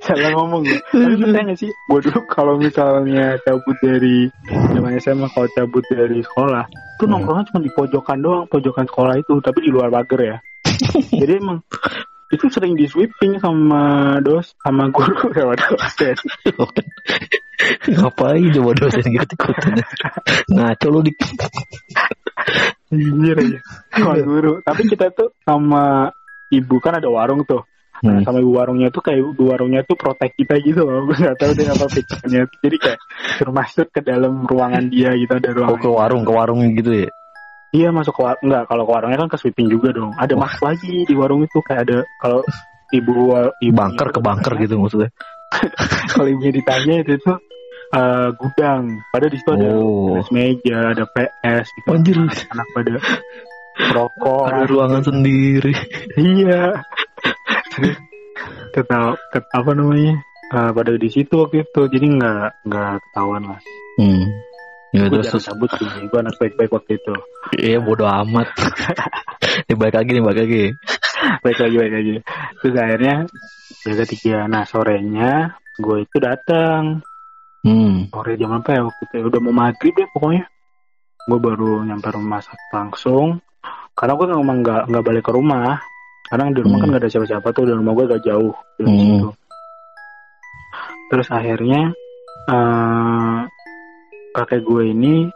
[0.05, 5.27] salah ngomong gue tapi percaya gak sih gue dulu kalau misalnya cabut dari zaman SMA
[5.33, 6.63] kalau cabut dari sekolah
[7.01, 7.11] tuh Hmm.
[7.17, 10.37] nongkrongnya cuma di pojokan doang pojokan sekolah itu tapi di luar pagar ya
[11.25, 11.65] jadi emang
[12.33, 16.17] itu sering di sweeping sama dos sama guru lewat dosen
[17.85, 19.73] Ngapain coba dosen gitu ikutan?
[20.51, 21.15] Ngaco lu dik.
[22.91, 23.59] Anjir aja
[23.93, 26.11] sama guru tapi kita tuh sama
[26.53, 27.63] ibu kan ada warung tuh
[28.03, 28.27] Nah, Hmm.
[28.27, 31.55] sama ibu warungnya tuh kayak ibu warungnya tuh protek kita gitu loh gue nggak tahu
[31.55, 32.99] deh apa pikirannya jadi kayak
[33.39, 36.91] suruh masuk ke dalam ruangan dia gitu ada Oh ruangan ke warung ke warung gitu
[36.91, 37.09] ya?
[37.75, 40.15] Iya masuk ke warung enggak kalau ke warungnya kan ke sweeping juga dong.
[40.15, 42.39] Ada masuk lagi di warung itu kayak ada kalau
[42.95, 43.11] ibu
[43.59, 45.11] ibu Bunker ke bunker gitu maksudnya?
[46.11, 47.37] kalau ibunya ditanya itu tuh
[47.91, 48.83] eh, gudang.
[49.11, 50.15] Padahal di situ ada Oh.
[50.15, 51.87] teras meja ada PS gitu.
[51.91, 52.93] Anjir, anak pada
[53.91, 54.43] rokok.
[54.47, 55.73] Ada ruangan sendiri.
[56.15, 56.79] iya.
[58.71, 60.19] Tetap tet- apa namanya
[60.51, 61.81] eh, pada di situ waktu itu.
[61.87, 63.59] Jadi nggak nggak ketahuan lah.
[63.95, 64.23] Hmm.
[64.95, 67.13] Ya gue terus, terus cabut sih gue anak baik-baik waktu itu
[67.59, 68.47] iya bodo amat.
[69.67, 70.63] nih balik lagi nih balik lagi.
[71.41, 72.13] baik lagi baik lagi
[72.59, 73.15] terus akhirnya
[73.81, 75.33] ya ketiga nah sorenya
[75.75, 77.03] gue itu datang
[77.65, 78.13] Hmm.
[78.13, 80.45] sore jam apa ya waktu itu udah mau maghrib deh pokoknya
[81.25, 83.41] gue baru nyampe rumah sak- langsung
[83.91, 85.81] karena gue memang nggak nggak balik ke rumah
[86.29, 86.83] karena di rumah Hmm.
[86.85, 88.99] kan nggak ada siapa-siapa tuh dan rumah gue agak jauh dari Hmm.
[89.01, 89.29] situ
[91.09, 91.81] terus akhirnya
[92.45, 93.24] eh
[94.35, 95.31] kakek gue ini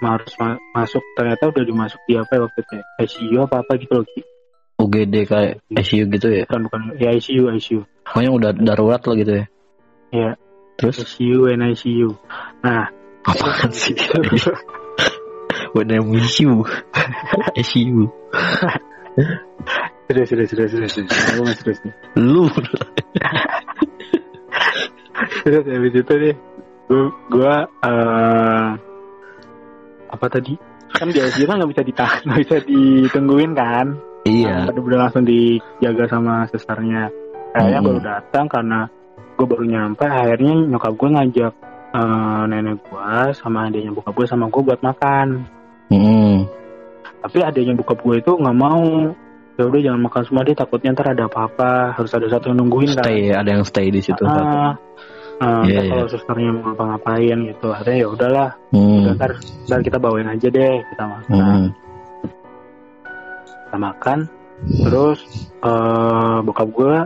[0.00, 2.84] harus ma- masuk ternyata udah dimasuk di apa ya waktu itu ya?
[3.02, 4.06] ICU apa apa gitu loh.
[4.80, 6.44] UGD kayak ICU gitu ya?
[6.48, 9.44] bukan bukan ya ICU ICU Pokoknya udah darurat lah gitu ya?
[10.14, 10.30] Iya.
[10.78, 12.08] Terus ICU and ICU
[12.64, 12.86] nah
[13.26, 13.92] apaan sih?
[15.70, 16.66] When I miss you,
[17.54, 18.10] ICU.
[20.10, 20.94] terus terus terus terus
[21.30, 22.50] aku masih terus nih Lu
[25.46, 26.34] terus habis itu deh
[26.90, 27.54] gue gue
[27.86, 28.68] eh,
[30.10, 30.58] apa tadi
[30.90, 33.86] kan di kan nggak bisa ditahan nggak bisa ditungguin kan
[34.26, 34.66] iya.
[34.66, 37.06] Nah, udah langsung dijaga sama susternya
[37.54, 37.86] akhirnya Hmm.
[37.88, 38.80] baru datang karena
[39.38, 41.52] gue baru nyampe akhirnya nyokap gue ngajak
[41.94, 45.46] eh, nenek gue sama adiknya bokap gue sama gue buat makan
[45.90, 46.46] Hmm.
[47.22, 48.82] tapi adiknya bokap gue itu nggak mau
[49.58, 52.94] ya udah jangan makan semua deh takutnya ntar ada apa-apa harus ada satu yang nungguin
[52.96, 54.22] kan Stay ada yang stay di situ.
[54.24, 54.72] ah,
[55.40, 59.16] ah, Iya, ntar kalau susternya mau ngapa-ngapain gitu akhirnya ya udahlah Hmm.
[59.16, 59.30] ntar
[59.66, 61.66] ntar kita bawain aja deh kita makan Hmm.
[63.66, 64.18] kita makan
[64.84, 65.18] terus
[65.58, 66.96] eh bokap gue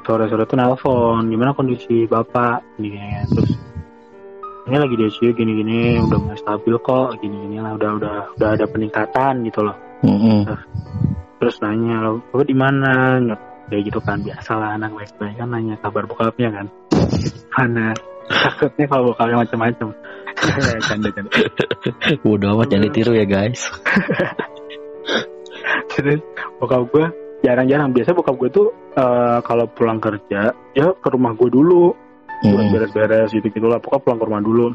[0.00, 3.50] sore-sore tuh nelpon gimana kondisi bapak gini gini terus
[4.64, 8.66] ini lagi di ICU gini-gini udah mulai stabil kok gini-gini lah udah udah udah ada
[8.66, 10.48] peningkatan gitu loh Hmm.
[11.36, 13.20] terus nanya lo bapak di mana
[13.70, 16.66] kayak gitu kan biasa lah anak baik-baik kan nanya kabar bokapnya kan.
[17.54, 17.94] Mana
[18.26, 19.88] takutnya kalau bokapnya macam-macam.
[20.88, 21.30] Canda canda.
[22.24, 23.70] Bodo amat jangan ditiru ya guys.
[25.94, 26.20] terus
[26.58, 27.06] bokap gue
[27.46, 27.94] jarang-jarang.
[27.94, 31.94] Biasa bokap gue tuh eh, kalau pulang kerja ya ke rumah gue dulu.
[32.40, 32.72] Hmm.
[32.72, 34.66] beres-beres gitu gitu lah pokoknya pulang ke rumah dulu.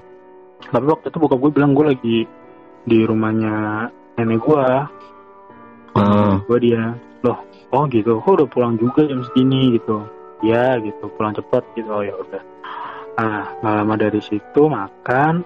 [0.69, 2.17] Tapi waktu itu bokap gue bilang gue lagi
[2.86, 3.89] di rumahnya
[4.21, 4.65] nenek gue
[5.95, 6.43] Ah.
[6.43, 6.91] gue dia
[7.23, 7.39] loh
[7.75, 8.23] oh gitu.
[8.23, 10.07] Kok udah pulang juga jam segini gitu.
[10.41, 11.11] Ya gitu.
[11.19, 11.89] Pulang cepet gitu.
[11.91, 12.43] Oh ya udah.
[13.19, 15.43] Ah nggak lama dari situ makan.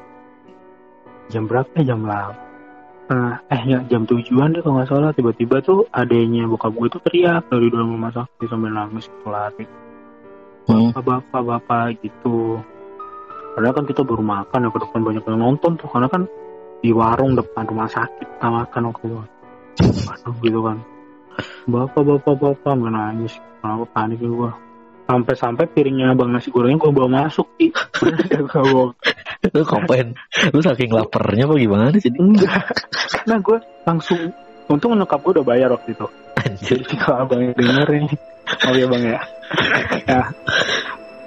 [1.29, 1.93] Jam berapa ya?
[1.93, 2.49] Jam 8
[3.09, 5.09] Nah, eh ya jam tujuan deh kalau nggak salah.
[5.17, 9.65] Tiba-tiba tuh adanya bokap gue tuh teriak dari dalam rumah sakit sambil nangis gitu lari
[10.69, 10.93] Hmm.
[10.93, 12.61] bapak bapak bapak gitu.
[13.57, 15.89] Padahal kan kita baru makan ya ke depan banyak yang nonton tuh.
[15.89, 16.29] Karena kan
[16.85, 19.17] di warung depan rumah sakit kita makan waktu itu.
[20.13, 20.77] Aduh, gitu kan
[21.67, 23.33] bapak bapak bapak nggak nangis.
[23.59, 24.51] Kenapa panik gue
[25.09, 27.73] sampai-sampai piringnya bang nasi gorengnya gue bawa masuk sih
[28.45, 28.85] gue
[29.49, 30.13] Lu ngapain?
[30.53, 32.13] Lu saking laparnya apa gimana sih?
[32.13, 32.69] enggak.
[33.09, 33.57] Karena gue
[33.89, 34.19] langsung
[34.69, 36.05] untung nyokap gue udah bayar waktu itu.
[36.39, 36.77] Anjir.
[36.85, 38.15] jadi kalau abang denger nih
[38.69, 39.19] oh iya bang ya.
[40.05, 40.21] Ya.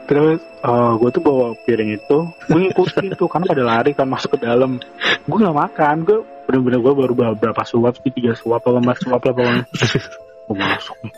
[0.06, 4.38] Terus eh, gue tuh bawa piring itu gue ngikutin tuh karena pada lari kan masuk
[4.38, 4.78] ke dalam.
[5.26, 8.10] Gue nggak makan gue bener-bener gue baru berapa suap sih?
[8.10, 9.64] Tiga suap apa empat suap lah pokoknya.
[10.46, 11.14] Gue masuk nih.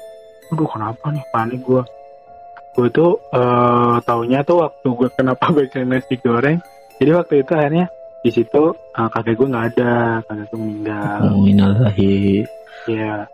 [0.52, 1.24] Aduh kenapa nih?
[1.32, 1.82] Panik gue
[2.74, 6.58] gue tuh eh taunya tuh waktu gue kenapa baca nasi goreng
[6.98, 7.86] jadi waktu itu akhirnya
[8.18, 9.94] di situ eh, kakek gue nggak ada.
[10.22, 11.20] Kakek gue meninggal.
[11.30, 12.42] Oh, innalillahi.
[12.84, 13.24] ya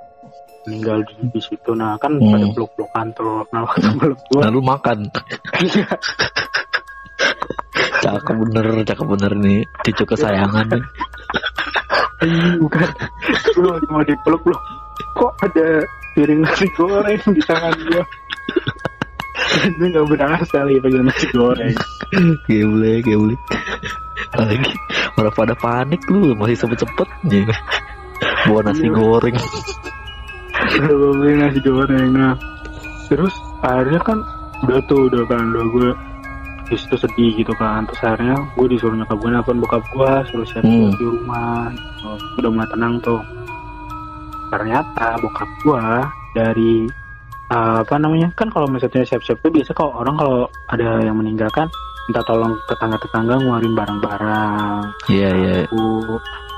[0.61, 1.70] meninggal di, di situ.
[1.72, 2.30] Nah kan Hmm.
[2.30, 4.99] pada peluk pelukan tuh nah waktu peluk gue Nah, lu makan.
[8.01, 9.61] Cakep bener, cakep bener nih.
[9.85, 10.85] Cucu kesayangan nih.
[12.21, 12.85] Ih, bukan
[13.57, 14.57] lu mau dipeluk lu
[15.16, 15.81] kok ada
[16.12, 18.03] piring nasi goreng di tangan gue
[19.81, 21.75] Gue gak berasa lagi pengen nasi goreng.
[22.45, 23.41] Geblek, geblek.
[24.37, 24.73] Lagi
[25.16, 27.09] orang pada panik lu masih sempet-sempet
[28.47, 28.95] bawa nasi Iya.
[28.95, 29.37] goreng.
[30.87, 32.09] Beli nasi goreng.
[32.14, 32.37] Nah,
[33.09, 33.33] terus
[33.64, 34.18] akhirnya kan
[34.68, 35.89] udah tuh udah kan udah gue
[36.71, 40.47] di situ sedih gitu kan terus akhirnya gue disuruh nyokap gue nelfon bokap gue suruh
[40.47, 40.89] siap Hmm.
[40.89, 42.09] di rumah gitu.
[42.39, 43.21] udah mulai tenang tuh
[44.49, 45.85] ternyata bokap gue
[46.33, 46.73] dari
[47.49, 51.66] uh, apa namanya kan kalau misalnya siap-siap tuh biasa kalau orang kalau ada yang meninggalkan
[52.07, 55.55] minta tolong tetangga-tetangga ngeluarin barang-barang Iya, iya.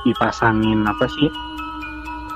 [0.03, 1.29] dipasangin apa sih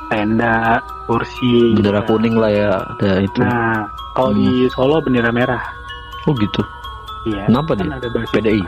[0.07, 2.09] tenda kursi gitu Bendera kan.
[2.09, 3.41] kuning lah ya, ada itu.
[3.41, 4.39] nah kalau Hmm.
[4.39, 5.65] di Solo bendera merah
[6.27, 6.59] Oh gitu.
[7.27, 8.25] Iya Kenapa kan dia?
[8.31, 8.63] PDI?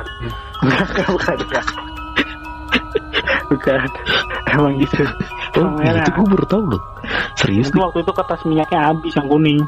[0.60, 1.02] Jakarta.
[1.08, 1.36] bukan
[3.48, 3.80] bukan
[4.48, 5.02] emang gitu
[5.56, 6.04] Oh merah.
[6.04, 6.82] gitu gue baru tahu loh.
[7.34, 9.58] Serius itu waktu itu kertas minyaknya habis yang kuning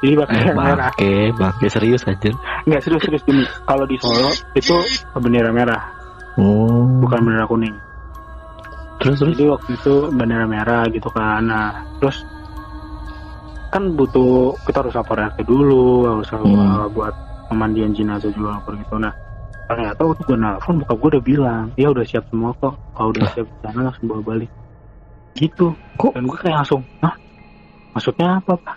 [0.00, 2.30] jadi pakai yang merah Bangke, bangke serius aja.
[2.62, 4.76] nggak serius serius demi kalau di Solo itu
[5.14, 5.82] bendera merah
[6.34, 6.84] Oh.
[6.98, 7.74] bukan bendera kuning
[8.96, 9.32] Terus terus.
[9.32, 11.68] jadi waktu itu bendera merah gitu kan nah
[11.98, 12.22] terus
[13.68, 16.86] kan butuh kita harus lapor RT dulu harus Hmm.
[16.90, 17.14] buat
[17.54, 18.98] pemandian jenazah juga lapor gitu.
[18.98, 19.14] Nah
[19.70, 22.74] ternyata waktu gue nelfon buka gue udah bilang ya udah siap semua kok.
[22.98, 24.50] Kalau udah siap di sana langsung bawa balik.
[25.38, 25.70] Gitu.
[25.94, 26.12] Kok?
[26.18, 27.14] dan gue kayak langsung hah?
[27.94, 28.76] Maksudnya apa pak?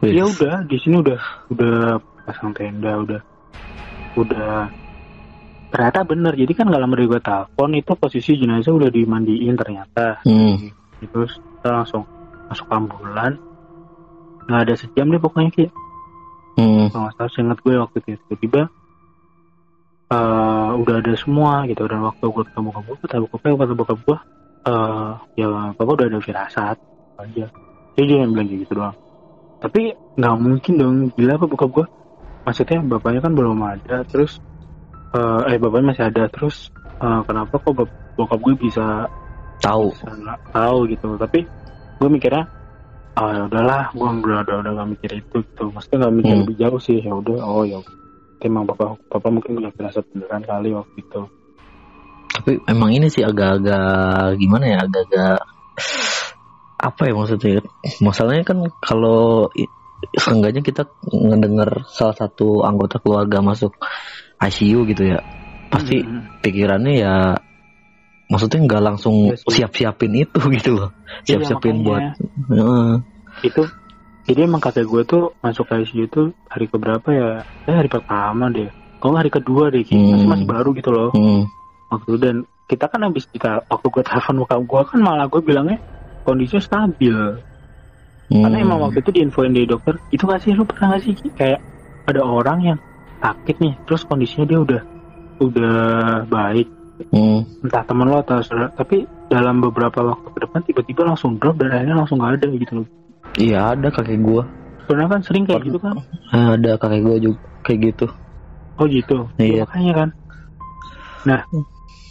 [0.00, 1.20] Wih, ya udah di sini udah
[1.52, 1.76] udah
[2.24, 3.20] pasang tenda udah
[4.16, 4.72] udah.
[5.66, 10.24] Ternyata bener jadi kan gak lama dari gue telepon itu posisi jenazah udah dimandiin ternyata.
[10.24, 10.72] Hmm.
[10.96, 12.08] terus kita langsung
[12.48, 13.36] masuk ambulan.
[14.48, 15.64] Nggak ada sejam deh pokoknya ki
[16.56, 16.88] Hmm.
[16.88, 18.62] kalau nggak salah seingat gue waktu itu tiba-tiba
[20.08, 21.84] eh, udah ada semua gitu.
[21.84, 24.18] Dan waktu gue ketemu gue kata bokap gue kata bokap gue
[24.66, 25.46] eh ya
[25.76, 26.76] bapak udah ada firasat
[27.20, 27.46] aja.
[27.96, 28.96] Jadi dia yang bilang gitu doang.
[29.60, 30.96] Tapi nggak mungkin dong.
[31.12, 31.86] Gila apa bokap gue
[32.46, 34.38] maksudnya bapaknya kan belum ada terus
[35.12, 36.72] eh, eh bapaknya masih ada terus
[37.04, 37.74] eh, kenapa kok
[38.16, 39.06] bokap gue bisa
[39.56, 39.88] Tahu.
[39.88, 41.16] bisa tahu gitu.
[41.16, 41.40] Tapi
[41.96, 42.44] gue mikirnya
[43.16, 46.42] ah ya udahlah gue udah udah udah gak mikir itu gitu maksudnya gak mikir Hmm.
[46.44, 47.94] lebih jauh sih ya udah oh ya udah.
[48.44, 51.22] emang bapak bapak mungkin punya firasat beneran kali waktu itu
[52.36, 55.40] Tapi emang ini sih agak-agak gimana ya, agak-agak
[56.76, 57.64] apa ya maksudnya?
[58.04, 59.48] Masalahnya kan kalau
[60.12, 63.72] seenggaknya kita ngedengar salah satu anggota keluarga masuk
[64.36, 65.24] ICU gitu ya,
[65.72, 66.28] pasti Hmm.
[66.44, 67.14] pikirannya ya
[68.26, 70.90] maksudnya nggak langsung Iya siap-siapin itu gitu loh,
[71.26, 72.14] Iya, siap-siapin buat makanya.
[72.50, 72.90] Heeh.
[73.44, 73.62] itu
[74.26, 77.28] jadi emang kakek gue tuh masuk ICU tuh hari keberapa ya
[77.66, 79.84] eh hari pertama deh kalau nggak hari kedua deh.
[79.86, 80.10] Hmm.
[80.10, 81.46] masih masih baru gitu loh Hmm.
[81.88, 85.40] waktu itu dan kita kan habis kita waktu gue telepon bokap gue kan malah gue
[85.40, 85.78] bilangnya
[86.26, 87.14] kondisinya stabil
[88.26, 88.64] Karena Hmm.
[88.66, 91.30] emang waktu itu diinfoin dari dokter, itu gak sih lu pernah gak sih Ki?
[91.30, 91.62] kayak
[92.10, 92.78] ada orang yang
[93.22, 94.82] sakit nih, terus kondisinya dia udah
[95.38, 95.78] udah
[96.26, 96.66] baik,
[97.12, 97.44] Hmm.
[97.60, 101.76] entah temen lo atau saudara, tapi dalam beberapa waktu ke depan tiba-tiba langsung drop dan
[101.76, 102.88] akhirnya langsung gak ada gitu loh.
[103.36, 104.48] Iya ada kakek gua,
[104.88, 105.98] Pernah kan sering kayak gitu kan?
[106.32, 107.38] Eh, ada kakek gua juga
[107.68, 108.06] kayak gitu.
[108.80, 109.28] Oh gitu.
[109.36, 109.60] Iya.
[109.60, 110.08] Ya, makanya kan.
[111.26, 111.40] Nah,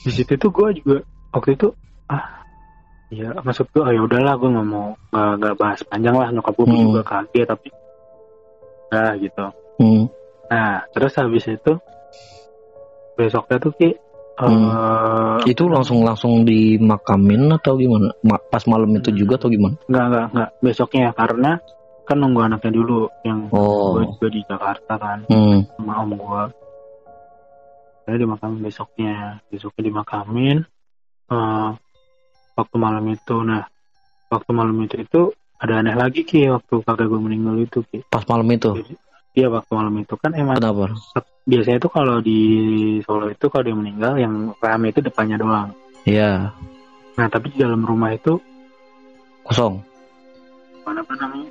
[0.05, 0.97] di situ tuh gue juga
[1.33, 1.73] waktu itu
[2.13, 2.45] ah
[3.09, 6.53] ya maksud gue oh, ya udahlah gue nggak mau nggak nggak bahas panjang lah nyokap
[6.53, 6.85] gue Hmm.
[6.93, 7.69] juga kaget tapi
[8.93, 10.05] nah gitu Hmm.
[10.45, 11.73] Nah, terus habis itu
[13.17, 13.97] besoknya tuh ki
[14.35, 14.67] Hmm.
[14.67, 18.11] eh, Itu langsung langsung dimakamin atau gimana?
[18.21, 19.79] Ma- pas malam itu juga atau gimana?
[19.85, 21.51] nggak nggak nggak besoknya karena
[22.03, 23.95] kan nunggu anaknya dulu yang Oh.
[23.95, 25.63] gue juga di Jakarta kan Hmm.
[25.73, 26.43] sama om gue.
[28.05, 29.13] Saya dimakamin besoknya,
[29.47, 30.57] besoknya dimakamin
[31.25, 31.69] eh,
[32.53, 33.35] waktu malam itu.
[33.41, 33.65] Nah,
[34.27, 35.21] waktu malam itu itu
[35.55, 38.03] ada aneh lagi ki waktu kakek gue meninggal itu ki.
[38.05, 38.77] Pas malam itu.
[39.31, 40.91] Iya waktu malam itu kan emang Kenapa?
[41.45, 42.39] Biasanya tuh kalau di
[43.01, 45.69] Solo itu kalau dia meninggal yang rame itu depannya doang.
[46.03, 46.49] Iya,
[47.15, 48.35] Nah tapi di dalam rumah itu
[49.41, 49.79] kosong.
[50.81, 51.49] mana apa namanya?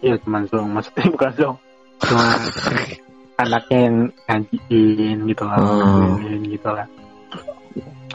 [0.00, 1.56] Ya teman zong, maksudnya bukan zong.
[1.98, 2.24] Cuma
[3.42, 6.12] anaknya yang ngajiin gitu lah, Oh.
[6.12, 6.86] nalilin gitu lah.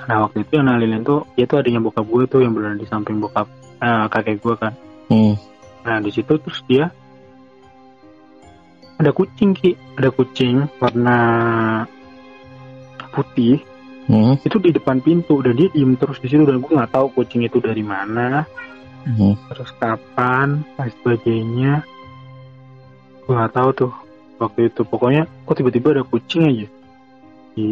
[0.04, 2.86] Nah waktu itu yang nalilin tuh, dia tuh adanya bokap gue tuh yang berada di
[2.86, 3.48] samping bokap
[3.80, 4.74] eh, kakek gue kan.
[5.08, 5.34] Hmm.
[5.84, 6.92] Nah di situ terus dia
[9.04, 11.20] ada kucing ki, ada kucing warna
[13.12, 13.60] putih.
[14.04, 14.36] Hmm.
[14.36, 15.40] itu di depan pintu.
[15.40, 16.44] Dan dia diem terus di situ.
[16.44, 18.48] Dan gue nggak tahu kucing itu dari mana.
[19.04, 19.36] Hmm.
[19.52, 21.84] terus kapan dan sebagainya.
[23.28, 23.92] Gue nggak tahu tuh
[24.40, 24.82] waktu itu.
[24.88, 26.68] Pokoknya kok tiba-tiba ada kucing aja.
[27.56, 27.68] Di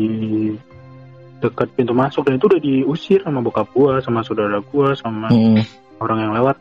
[1.39, 2.27] dekat pintu masuk.
[2.27, 5.63] Dan itu udah diusir sama bokap gue sama saudara gue sama Hmm.
[5.99, 6.55] orang yang lewat.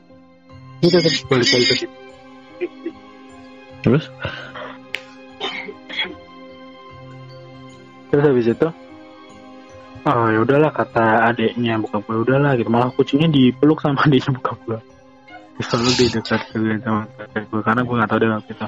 [0.80, 1.96] Dia tetap balik lagi ke situ.
[3.80, 4.04] Terus?
[8.10, 8.68] Terus habis itu?
[10.00, 12.68] Oh ya udahlah kata adiknya buka gue udahlah gitu.
[12.72, 14.78] Malah kucingnya dipeluk sama adiknya buka gue
[15.60, 17.04] selalu di dekat gue sama
[17.36, 18.66] gue karena gue nggak tahu deh waktu itu.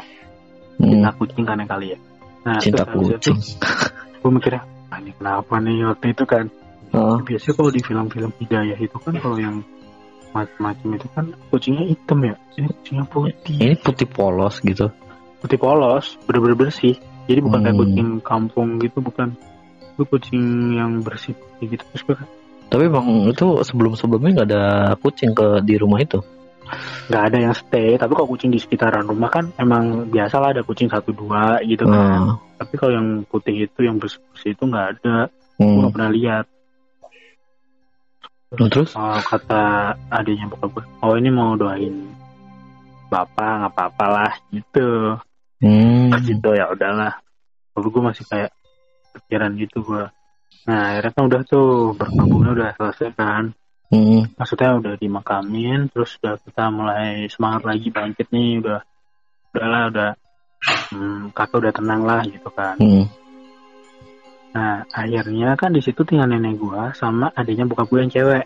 [0.83, 1.99] Hmm, cinta kucing kan yang kali ya.
[2.45, 3.39] Nah cinta terus habis itu kucing.
[4.23, 4.63] gue mikirnya
[4.93, 6.45] ah, ini kenapa nih waktu itu kan?
[6.93, 7.19] Heeh.
[7.25, 9.65] biasanya kalau di film-film hidayah itu kan kalau yang
[10.37, 12.35] macam-macam itu kan kucingnya hitam ya.
[12.61, 13.57] Ini kucingnya putih.
[13.57, 14.93] Ini putih polos gitu.
[15.43, 16.95] putih polos bener-bener bersih
[17.27, 17.83] jadi bukan kayak Hmm.
[17.85, 19.29] kucing kampung gitu bukan
[19.93, 20.45] itu kucing
[20.75, 22.29] yang bersih kayak gitu terus gue kan,
[22.73, 24.65] Tapi bang itu sebelum-sebelumnya nggak ada
[24.97, 26.19] kucing ke di rumah itu.
[27.13, 30.65] nggak ada yang stay tapi kalau kucing di sekitaran rumah kan emang biasa lah ada
[30.65, 34.65] kucing satu dua gitu kan Nah, tapi kalau yang putih itu yang bersih bersih itu
[34.65, 35.77] nggak ada gue hmm.
[35.85, 36.45] nggak pernah lihat
[38.53, 38.93] Nah, terus?
[38.93, 39.65] Oh, kata
[40.09, 41.93] adiknya bokap gue oh ini mau doain
[43.09, 44.89] bapak nggak apa-apa lah gitu
[45.63, 46.11] Hmm.
[46.27, 47.15] gitu ya udahlah
[47.79, 48.51] lalu gue masih kayak
[49.15, 50.05] pikiran gitu gue
[50.67, 53.45] nah akhirnya kan udah tuh berkabungnya udah selesai kan
[53.93, 54.25] Hmm.
[54.41, 58.81] maksudnya udah dimakamin terus udah kita mulai semangat lagi bangkit nih udah
[59.53, 60.11] udahlah udah
[60.97, 63.05] hmm, kakak udah tenang lah gitu kan Hmm.
[64.57, 68.45] nah akhirnya kan di situ tinggal nenek gua sama adiknya bokap gue yang cewek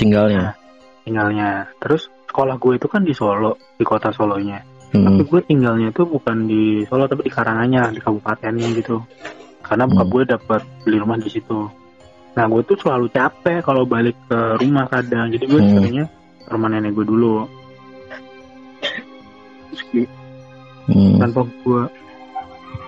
[0.00, 0.56] Tinggalnya.
[1.04, 5.28] tinggalnya terus sekolah gue itu kan di Solo di kota Solonya tapi Hmm.
[5.28, 9.04] gue tinggalnya itu bukan di Solo tapi di Karanganyar di kabupatennya gitu
[9.60, 10.14] karena bokap Hmm.
[10.16, 11.60] gue dapat beli rumah di situ
[12.32, 15.72] nah gue tuh selalu capek kalau balik ke rumah kadang jadi gue Hmm.
[15.76, 16.06] seringnya
[16.48, 17.44] rumah nenek gue dulu
[20.88, 21.20] Hmm.
[21.20, 21.82] tanpa gue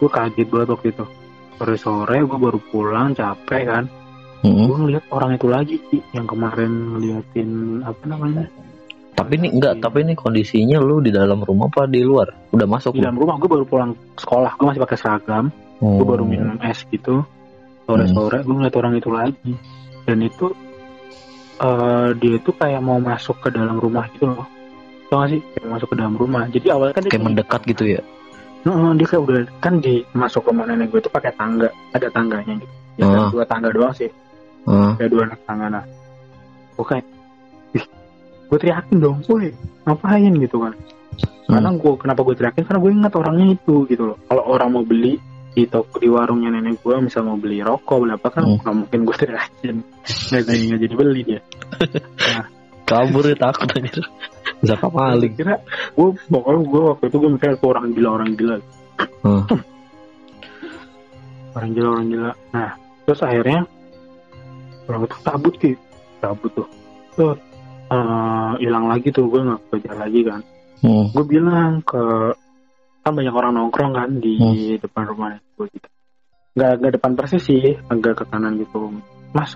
[0.01, 1.05] gue kaget banget waktu itu
[1.61, 3.85] sore sore gue baru pulang capek kan
[4.41, 4.65] Hmm.
[4.65, 8.49] gue ngeliat orang itu lagi Ki, yang kemarin ngeliatin apa namanya
[9.21, 12.33] Tapi ini enggak, tapi ini kondisinya lu di dalam rumah apa di luar?
[12.57, 13.05] Udah masuk di lu?
[13.05, 14.57] dalam rumah gue baru pulang sekolah.
[14.57, 15.53] Gue masih pakai seragam.
[15.81, 16.01] Oh.
[16.01, 17.25] gue baru minum es gitu.
[17.85, 19.53] Sore sore gue ngeliat orang itu lagi.
[20.09, 20.57] Dan itu
[21.61, 24.49] eh dia itu kayak mau masuk ke dalam rumah gitu loh.
[25.13, 25.41] Tau gak sih?
[25.53, 26.49] Kayak masuk ke dalam rumah.
[26.49, 28.01] Jadi awalnya kan dia Kayak mendekat gitu ya?
[28.61, 31.69] Heeh, dia kayak udah kan di masuk rumah nenek gue itu pakai tangga.
[31.93, 32.75] Ada tangganya gitu.
[33.01, 33.29] Ya Ah.
[33.33, 34.09] dua tangga doang sih.
[34.69, 34.93] Ah.
[34.97, 35.85] kayak dua anak tangga nah.
[36.77, 37.20] Gue kayak ih
[38.51, 39.55] gue teriakin dong woi
[39.87, 40.35] ngapain?
[40.35, 40.75] Gitu kan.
[41.47, 42.67] Karena gue kenapa gue teriakin?
[42.67, 44.19] Karena gue ingat orangnya itu gitu loh.
[44.27, 45.15] Kalau orang mau beli
[45.51, 48.63] di toko di warungnya nenek gue misal mau beli rokok beli apa kan Hmm.
[48.63, 49.77] nggak mungkin gue teriakin.
[50.31, 51.41] Nggak jadi nggak jadi beli dia.
[52.87, 54.03] Kabur ya takut aja.
[54.61, 55.35] Bisa maling.
[55.35, 55.59] kira
[55.95, 58.57] gue pokoknya gue waktu itu gue mikir itu orang gila orang gila.
[59.27, 59.43] Hmm.
[61.59, 62.31] orang gila orang gila.
[62.55, 62.71] Nah
[63.07, 63.61] terus akhirnya
[64.87, 65.73] orang itu cabut ki.
[66.23, 66.69] Cabut tuh.
[67.19, 67.35] Tuh
[67.91, 70.41] eh, hilang lagi tuh gue nggak kejar lagi kan
[70.81, 71.13] Hmm.
[71.13, 72.33] gue bilang ke
[73.01, 74.81] kan banyak orang nongkrong kan di Hmm.
[74.81, 75.89] depan rumah gue gitu
[76.57, 78.89] nggak nggak depan persis sih agak ke kanan gitu
[79.37, 79.55] mas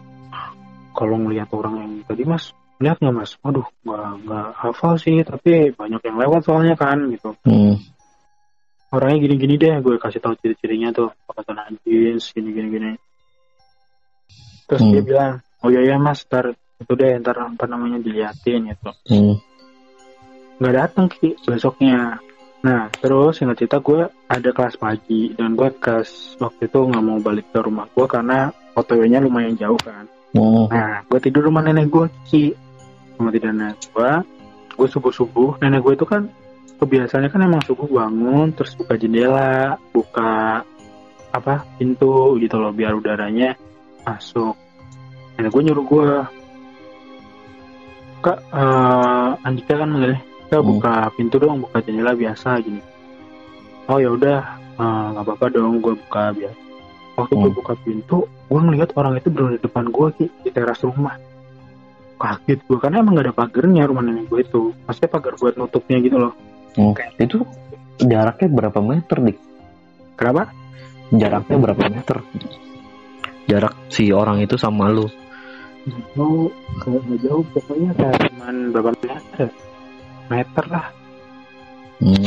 [0.93, 5.73] kalau ngelihat orang yang tadi mas lihat nggak mas waduh nggak nggak hafal sih tapi
[5.73, 7.81] banyak yang lewat soalnya kan gitu Hmm.
[8.95, 12.91] orangnya gini-gini deh gue kasih tahu ciri-cirinya tuh pakai celana jeans gini-gini gini
[14.69, 14.93] terus Hmm.
[14.93, 15.33] dia bilang
[15.65, 18.91] oh iya ya mas ntar itu deh ntar apa namanya diliatin gitu.
[19.11, 19.37] Hmm.
[20.55, 22.19] nggak datang ki besoknya.
[22.63, 25.35] Nah terus singkat cerita gue ada kelas pagi.
[25.35, 29.79] Dan gue kelas waktu itu nggak mau balik ke rumah gue karena OTW-nya lumayan jauh
[29.79, 30.07] kan.
[30.35, 30.67] Hmm.
[30.67, 32.45] nah gue tidur rumah nenek gue ki.
[33.19, 34.11] Rumah tidur nenek gue
[34.75, 36.27] gue subuh subuh nenek gue itu kan
[36.83, 40.67] kebiasaannya kan emang subuh bangun terus buka jendela buka
[41.31, 43.55] apa pintu gitu loh biar udaranya
[44.07, 44.59] masuk.
[45.39, 46.09] Nenek gue nyuruh gue
[48.25, 50.69] kak eh, Andika kan manggilnya kak Hmm.
[50.73, 52.81] buka pintu dong buka jendela biasa gini
[53.85, 54.39] oh ya udah
[54.75, 56.57] eh, nggak apa-apa dong gue buka biasa
[57.15, 57.59] waktu gue Hmm.
[57.61, 61.15] buka pintu gue ngeliat orang itu berada di depan gue Ki, di teras rumah
[62.15, 65.99] kaget gue karena emang gak ada pagernya rumah nenek gue itu maksudnya pagar buat nutupnya
[66.01, 66.33] gitu loh
[66.75, 66.91] Hmm.
[67.17, 67.47] Itu
[67.97, 69.39] jaraknya berapa meter, Dik?
[70.15, 70.51] kenapa
[71.09, 72.17] Jaraknya berapa meter?
[73.47, 75.07] Jarak si orang itu sama lu.
[76.15, 76.49] Jauh
[76.81, 79.49] nggak jauh pokoknya kayak cuman berapa meter
[80.27, 80.87] meter lah
[81.95, 82.27] Hmm.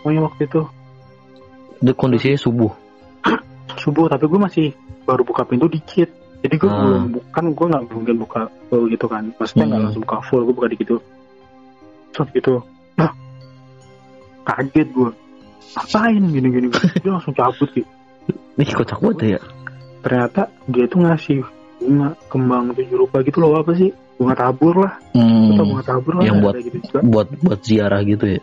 [0.00, 0.62] pokoknya waktu itu
[1.76, 2.72] Itu kondisinya subuh.
[3.84, 4.66] subuh tapi gue masih
[5.04, 6.08] baru buka pintu dikit
[6.40, 6.80] jadi gue Ah.
[6.80, 9.86] belum bukan gue nggak mungkin buka full gitu kan maksudnya nggak Hmm.
[9.86, 11.02] langsung buka full gue buka dikit tuh
[12.10, 12.54] terus gitu
[12.96, 13.12] nah
[14.44, 15.10] kaget gue
[15.74, 16.66] ngapain gini gini
[16.96, 17.90] dia langsung cabut gitu
[18.56, 19.40] Ih, kocak banget ya.
[20.00, 21.44] ternyata dia tuh ngasih
[21.78, 25.52] bunga kembang tujuh rupa gitu loh apa sih bunga tabur lah Hmm.
[25.52, 28.40] atau bunga tabur lah Yang buat- gitu juga Buat buat ziarah gitu ya.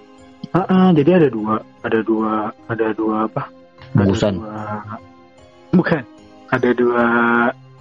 [0.51, 2.31] Ah, ah, jadi ada dua ada dua
[2.67, 4.33] ada dua apa Ada Bungkusan.
[4.37, 4.99] dua-
[5.71, 6.03] bukan
[6.47, 7.05] ada dua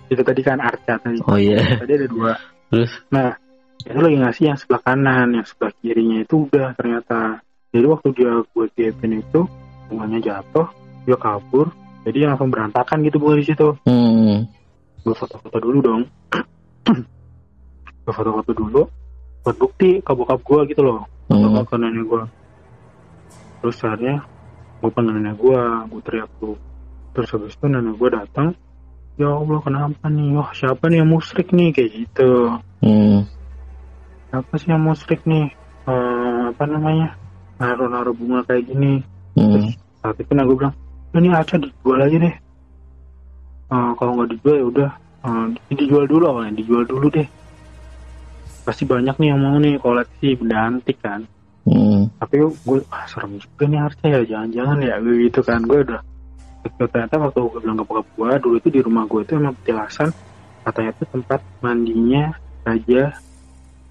[0.08, 1.60] itu tadi kan Arca tadi Oh iya.
[1.76, 2.32] tadi ada dua
[2.68, 3.36] Terus nah
[3.78, 8.32] itu lagi ngasih yang sebelah kanan yang sebelah kirinya itu udah ternyata jadi waktu dia
[8.46, 9.40] gue gapin itu
[9.88, 10.68] bunganya jatuh
[11.02, 11.66] dia kabur
[12.02, 14.36] jadi langsung berantakan gitu bunga di situ hmm.
[15.02, 16.02] Gue foto-foto dulu dong.
[18.02, 18.82] Gue foto-foto dulu
[19.42, 21.02] buat bukti ke bokap gue gitu loh.
[21.30, 21.64] Hmm.
[21.64, 22.22] ke nenek gue
[23.62, 24.20] terus akhirnya
[24.82, 26.58] gue panggil nenek gue gue teriak tuh.
[27.14, 28.48] Terus habis itu nenek gue datang
[29.18, 30.28] ya Allah kenapa nih?
[30.34, 31.70] Wah siapa nih yang musrik nih?
[31.74, 32.30] Kayak gitu.
[32.82, 33.22] Hmm.
[34.30, 35.46] siapa sih yang musrik nih?
[35.86, 37.14] Eh, apa namanya?
[37.58, 39.02] Naruh-naruh bunga kayak gini.
[39.38, 39.72] Hmm.
[40.02, 40.74] saat itu nah gue bilang
[41.16, 42.34] ini aja dijual aja deh
[43.72, 44.90] Eh, kalau nggak dijual ya udah.
[45.22, 47.24] Eh, dijual dulu awalnya dijual dulu deh.
[48.68, 51.24] Pasti banyak nih yang mau nih koleksi benda antik kan.
[51.62, 52.10] Hmm.
[52.18, 55.62] tapi gue ah, serem juga nih harusnya ya jangan-jangan ya gue gitu kan.
[55.62, 56.02] Gue udah
[56.90, 60.10] ternyata waktu gue bilang ke bokap gue dulu itu di rumah gue itu emang petilasan
[60.66, 62.24] katanya itu tempat mandinya
[62.66, 63.14] raja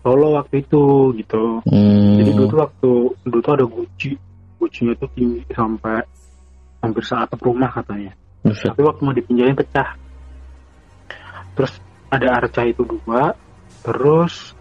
[0.04, 1.64] Solo waktu itu gitu.
[1.64, 2.16] Hmm.
[2.20, 2.92] jadi dulu tuh waktu
[3.28, 4.12] dulu tuh ada guci
[4.60, 6.00] gucinya tuh tinggi sampai
[6.84, 8.12] hampir seatap rumah katanya
[8.42, 8.74] Buset.
[8.74, 9.90] tapi waktu mau dipinjamin pecah
[11.54, 11.74] terus
[12.10, 13.36] ada arca itu dua
[13.86, 14.56] terus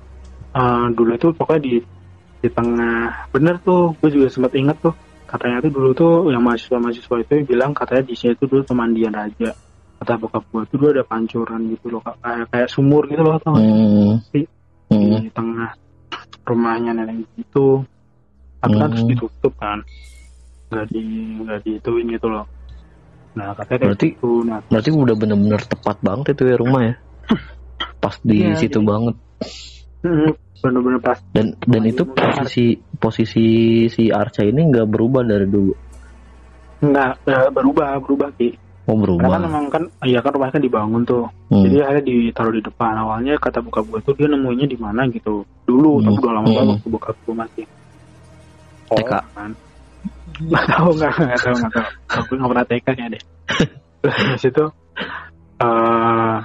[0.53, 1.74] eh, dulu itu pokoknya di
[2.41, 4.93] di tengah bener tuh gue juga sempat inget tuh
[5.28, 9.12] katanya tuh dulu tuh yang mahasiswa mahasiswa itu bilang katanya di sini tuh dulu pemandian
[9.14, 9.53] raja
[10.01, 13.55] kata bokap gue tuh dulu ada pancuran gitu loh kayak kayak sumur gitu loh tau?
[13.57, 14.16] Hmm.
[14.33, 14.43] Di,
[14.91, 15.22] Hmm.
[15.22, 15.70] di tengah
[16.43, 17.78] rumahnya nenek itu
[18.59, 19.12] tapi kan terus Hmm.
[19.14, 19.78] ditutup kan
[20.66, 21.03] nggak di
[21.47, 22.43] nggak diituin gitu loh
[23.31, 26.95] nah katanya Berarti- gitu nah Berarti udah bener-bener tepat banget itu ya rumah ya.
[28.03, 29.14] Pas di Iya, situ jadi- banget.
[30.01, 32.64] Mm, bener-bener pas Dan dan itu posisi
[32.95, 33.45] posisi
[33.87, 35.72] si Arca ini nggak berubah dari dulu.
[36.81, 37.12] nggak
[37.53, 39.39] berubah berubah sih Oh karena kan berubah.
[39.39, 41.62] memang kan iya kan rumahnya kan dibangun tuh Hmm.
[41.62, 46.01] jadi akhirnya ditaruh di depan awalnya kata gue tuh dia nemuinya di mana gitu dulu
[46.01, 46.09] Hmm.
[46.09, 46.57] tapi udah lama Hmm.
[46.57, 47.64] banget waktu bokap gue masih
[48.91, 49.12] TK.
[49.31, 49.51] kan
[50.41, 53.22] nggak tahu nggak nggak tahu nggak tahu aku nggak pernah TK ya deh
[54.01, 54.64] terus itu
[55.61, 56.36] eh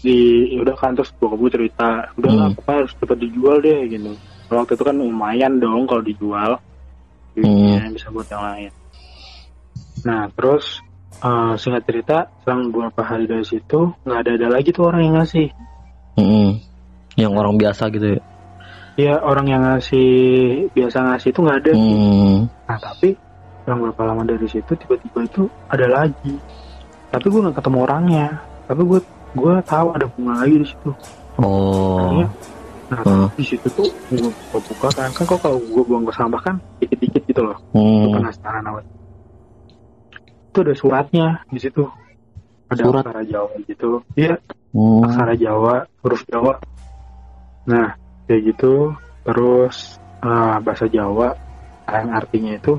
[0.00, 0.18] di
[0.56, 2.50] ya udah kan terus bokap gue cerita udah Hmm.
[2.56, 4.12] apa harus cepat dijual deh gitu
[4.48, 6.56] waktu itu kan lumayan dong kalau dijual
[7.36, 7.94] Hmm.
[7.94, 8.72] bisa buat yang lain
[10.02, 10.80] nah terus
[11.20, 15.16] eh, singkat cerita selang beberapa hari dari situ nggak ada ada lagi tuh orang yang
[15.20, 15.48] ngasih
[16.18, 16.58] Hmm.
[17.16, 18.20] Yang orang biasa gitu ya.
[19.00, 20.08] Ya orang yang ngasih
[20.70, 22.38] biasa ngasih itu nggak ada Hmm.
[22.66, 23.08] nah tapi
[23.62, 26.34] selang beberapa lama dari situ tiba-tiba itu ada lagi
[27.08, 28.26] tapi gue nggak ketemu orangnya
[28.64, 29.00] tapi gue
[29.32, 30.90] gue tahu ada bunga lagi di situ
[31.40, 32.12] Oh.
[32.12, 32.26] Iya.
[32.90, 33.26] nah Hmm.
[33.32, 37.22] di situ tuh gue buka kan kan kok kalau gue buang ke sampah kan dikit-dikit
[37.24, 38.10] gitu loh Hmm.
[38.12, 38.82] penasaran awal
[40.50, 41.86] itu ada suratnya di situ
[42.66, 43.02] ada Surat?
[43.02, 44.34] aksara Jawa gitu iya
[44.70, 45.02] Hmm.
[45.02, 46.54] aksara Jawa huruf Jawa
[47.62, 47.94] nah
[48.30, 48.94] kayak gitu.
[49.26, 51.34] Terus eh, bahasa Jawa
[51.90, 52.78] yang artinya itu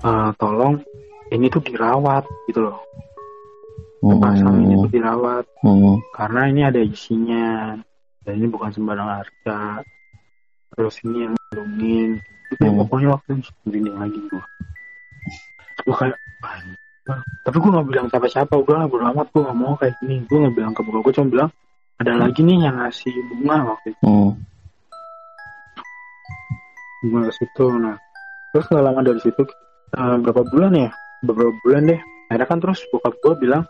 [0.00, 0.80] eh, tolong
[1.28, 2.80] ini tuh dirawat gitu loh.
[4.00, 5.44] Pasang ini tuh dirawat.
[5.60, 6.00] Hmm.
[6.16, 7.76] karena ini ada isinya
[8.24, 9.84] dan ini bukan sembarang harta
[10.72, 12.10] terus ini yang melindungin
[12.48, 12.80] itu Hmm.
[12.80, 14.44] pokoknya waktu itu merinding lagi gua
[15.84, 16.18] gua kayak
[17.44, 20.16] tapi gua nggak bilang siapa-siapa lah bodo amat gua nggak mau kayak gini.
[20.30, 21.50] Gua nggak bilang ke bokap gua cuma bilang
[22.00, 24.04] ada lagi nih yang ngasih bunga waktu itu.
[24.08, 24.30] Hmm.
[27.00, 27.96] Bunga ke situ nah
[28.50, 29.42] terus nggak lama dari situ
[29.94, 30.90] eh, berapa bulan ya?
[31.20, 32.00] Beberapa bulan deh.
[32.30, 33.64] Akhirnya kan terus bokap gua bilang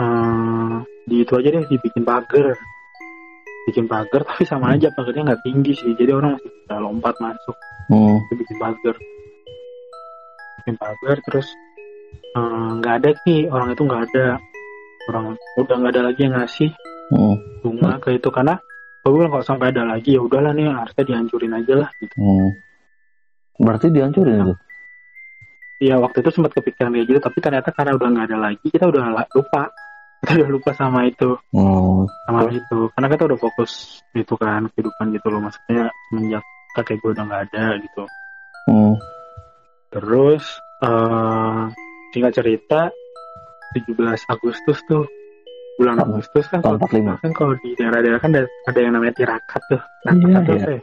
[0.00, 2.56] eh, di itu aja deh dibikin pagar.
[3.68, 5.92] Bikin pagar tapi sama aja pagarnya nggak tinggi sih.
[5.94, 7.56] Jadi orang masih bisa lompat masuk.
[8.28, 8.94] Dia bikin pagar.
[10.62, 11.48] Bikin pagar terus
[12.36, 13.40] eh, nggak ada sih.
[13.48, 14.26] Orang itu nggak ada.
[15.10, 15.24] Orang
[15.58, 16.70] udah nggak ada lagi yang ngasih
[17.12, 17.36] Hmm.
[17.60, 18.28] bunga ke itu.
[18.32, 18.56] Karena
[19.02, 22.50] gue bilang kalau sampai ada lagi ya udahlah nih harusnya dihancurin aja lah gitu Hmm.
[23.58, 24.54] Berarti dihancurin itu.
[25.82, 28.86] Iya waktu itu sempat kepikiran kayak gitu tapi ternyata karena udah nggak ada lagi kita
[28.86, 29.02] udah
[29.34, 29.62] lupa
[30.22, 32.06] kita udah lupa sama itu Hmm.
[32.24, 33.72] sama itu karena kita udah fokus
[34.14, 36.44] itu kan kehidupan gitu loh maksudnya semenjak
[36.78, 38.02] kakek gue udah nggak ada gitu
[38.70, 38.94] Hmm.
[39.90, 40.46] terus
[40.86, 41.62] eh
[42.14, 42.80] singkat cerita
[43.74, 43.98] 17
[44.30, 45.02] Agustus tuh
[45.76, 47.22] bulan Agustus kan tahun kalau 45.
[47.24, 50.66] kan kalau di daerah-daerah kan ada, ada yang namanya tirakat tuh Iya, tuh iya.
[50.76, 50.80] ya?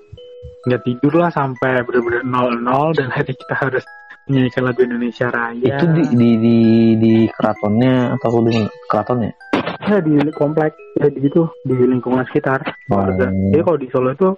[0.59, 3.83] nggak tidur lah sampai bener-bener nol nol dan akhirnya kita harus
[4.27, 6.57] menyanyikan lagu Indonesia Raya Itu di di di
[6.99, 9.31] di keratonnya atau di keratonnya?
[9.79, 12.61] ya di komplek ya di itu di lingkungan sekitar
[12.91, 13.05] Oh.
[13.09, 14.29] Jadi kalau di Solo itu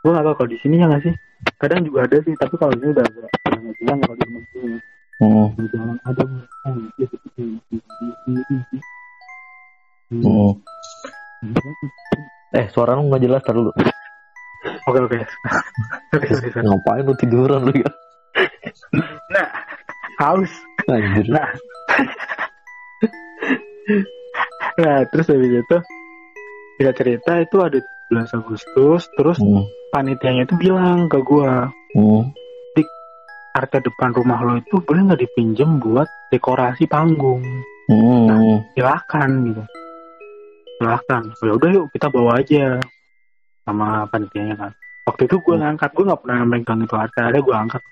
[0.00, 1.14] gue nggak tahu kalau di sini ya nggak sih.
[1.56, 4.44] Kadang juga ada sih, tapi kalau di sini udah agak agak hilang kalau di rumah
[4.52, 4.78] sini.
[5.20, 5.48] Hmm.
[5.52, 6.24] di jalan ada
[10.10, 10.58] Hmm.
[12.50, 13.70] Eh, suara lu nggak jelas tar dulu.
[14.84, 15.18] oke oke.
[16.58, 17.90] Ngapain lu tiduran lu ya?
[19.30, 19.48] nah
[20.20, 20.52] haus
[20.86, 21.26] Anjir.
[21.26, 21.48] nah
[24.76, 25.76] nah terus habis itu
[26.76, 27.78] kita cerita itu ada
[28.10, 29.64] 17 Agustus terus Hmm.
[29.90, 32.30] panitianya itu bilang ke gua Hmm.
[33.50, 37.42] arte depan rumah lo itu boleh nggak dipinjem buat dekorasi panggung
[37.90, 38.62] Hmm.
[38.72, 39.62] silakan gitu
[40.80, 42.80] silakan ya udah yuk kita bawa aja
[43.62, 44.72] sama panitianya kan
[45.04, 45.62] waktu itu gue Hmm.
[45.66, 47.82] ngangkat gue nggak pernah megang itu arte ada gue angkat.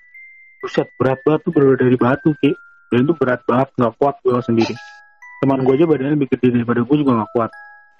[0.59, 2.51] Buset berat banget tuh bener dari batu ki.
[2.89, 4.75] Dan itu berat banget nggak kuat gue sendiri.
[5.39, 7.51] Teman gue aja badannya lebih gede daripada gue juga nggak kuat.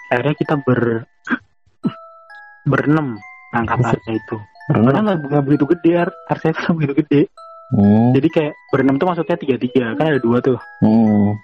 [0.09, 0.79] Akhirnya kita ber
[2.71, 3.19] berenam
[3.51, 4.37] angkat arte itu.
[4.69, 7.21] Karena nggak nggak begitu gede Ar- arte itu nggak begitu gede.
[7.69, 8.17] Hmm.
[8.17, 10.57] jadi kayak berenam tuh maksudnya tiga tiga kan ada dua tuh.
[10.81, 11.37] Hmm.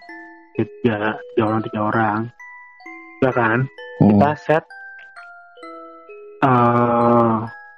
[0.57, 2.19] tiga tiga orang tiga orang
[3.21, 3.59] ya kan?
[3.95, 4.09] Hmm.
[4.11, 4.63] kita set
[6.41, 7.35] eh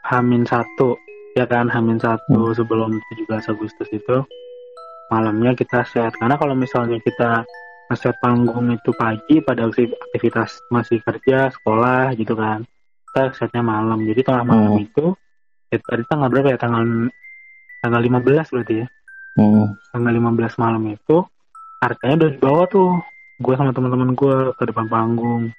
[0.07, 0.95] Hamin satu
[1.35, 1.67] ya kan?
[1.67, 4.17] Hamin satu sebelum 17 Agustus itu
[5.07, 6.15] malamnya kita set.
[6.15, 7.43] Karena kalau misalnya kita
[7.88, 12.67] ngeset panggung itu pagi pada akti- aktivitas masih kerja sekolah gitu kan
[13.07, 14.03] kita setnya malam.
[14.03, 14.83] Jadi tengah malam Hmm.
[14.83, 15.05] itu
[15.67, 16.83] itu tadi tanggal berapa ya tanggal
[17.79, 18.88] tanggal 15 berarti ya.
[19.38, 19.69] Hmm.
[19.93, 21.21] tanggal 15 malam itu
[21.77, 22.89] artinya udah dibawa tuh
[23.38, 25.53] gue sama teman-teman gue ke depan panggung.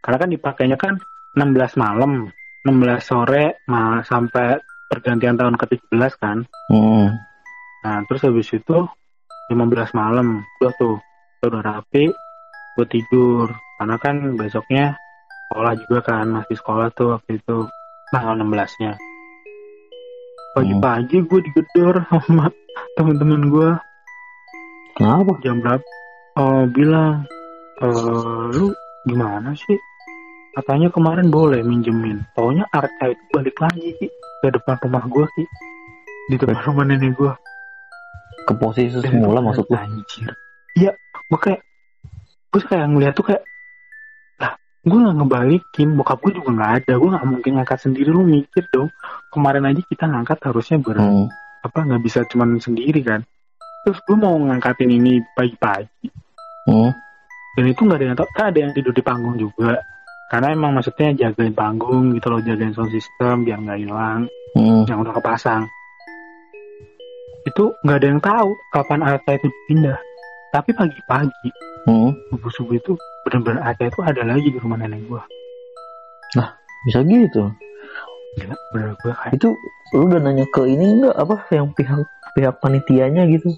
[0.00, 0.96] Karena kan dipakainya kan
[1.36, 2.32] 16 malam
[2.64, 4.58] 16 sore ma- sampai
[4.88, 6.38] pergantian tahun ke-17 kan.
[6.72, 7.08] Hmm.
[7.78, 8.78] nah terus habis itu
[9.54, 9.54] 15
[9.94, 10.98] malam udah tuh
[11.38, 12.10] kita udah rapi
[12.76, 13.48] gue tidur.
[13.78, 14.98] Karena kan besoknya
[15.48, 17.56] sekolah juga kan masih sekolah tuh waktu itu
[18.12, 18.92] tanggal 16 nya
[20.52, 22.50] pagi-pagi gue digedor sama
[22.98, 23.70] teman-teman gue
[24.98, 25.32] Kenapa?
[25.40, 25.84] jam berapa
[26.38, 27.26] oh bilang
[27.82, 28.70] eh lu
[29.06, 29.78] gimana sih?
[30.54, 32.18] Katanya kemarin boleh minjemin.
[32.34, 34.06] Taunya Arca itu balik lagi Ki,
[34.42, 35.44] ke depan rumah gua ki.
[36.30, 37.38] Di depan rumah nenek gua.
[38.42, 39.76] Ke posisi Dan semula maksud lu?
[39.78, 40.34] anjir.
[40.74, 40.92] Iya
[41.30, 41.60] gua kayak
[42.50, 43.42] gua kayak ngeliat tuh kayak
[44.42, 46.92] lah gua nggak ngebalikin bokap gua juga nggak ada.
[46.98, 48.08] Gua nggak mungkin ngangkat sendiri.
[48.10, 48.90] Lu mikir dong
[49.30, 51.30] kemarin aja kita ngangkat harusnya ber Hmm.
[51.62, 53.22] apa nggak bisa cuman sendiri kan?
[53.86, 56.10] Terus gua mau ngangkatin ini pagi-pagi
[56.68, 56.92] Hmm.
[57.56, 59.80] dan itu nggak ada yang tahu kan ada yang tidur di panggung juga
[60.28, 64.84] karena emang maksudnya jagain panggung gitu loh jagain sound system biar nggak hilang Hmm.
[64.88, 65.64] yang udah kepasang
[67.44, 69.98] itu nggak ada yang tahu kapan Arta itu pindah
[70.50, 71.50] tapi pagi-pagi
[71.88, 72.12] Hmm.
[72.28, 72.92] subuh subuh itu
[73.24, 75.24] benar-benar Arta itu ada lagi di rumah nenek gua
[76.86, 77.48] Bisa gitu.
[78.38, 79.56] gila bener gua kayak Itu
[79.96, 82.04] lu udah nanya ke ini enggak apa yang pihak
[82.36, 83.48] pihak panitianya gitu?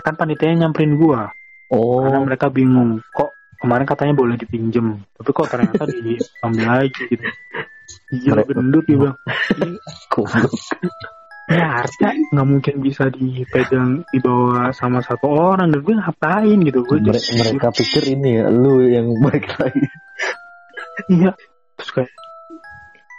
[0.00, 1.28] kan panitia nyamperin gua
[1.70, 2.02] Oh.
[2.02, 3.30] karena mereka bingung kok
[3.62, 7.26] kemarin katanya boleh dipinjem tapi kok ternyata diambil lagi gitu
[8.10, 9.08] gila Mereka- gendut "Ini
[10.10, 10.52] Goblok.
[11.50, 16.98] Ya harta nggak mungkin bisa dipegang dibawa sama satu orang dan gue ngapain gitu gue
[17.02, 19.82] Mere- mereka pikir ini ya lu yang baik lagi.
[21.10, 21.34] iya
[21.74, 22.12] terus kayak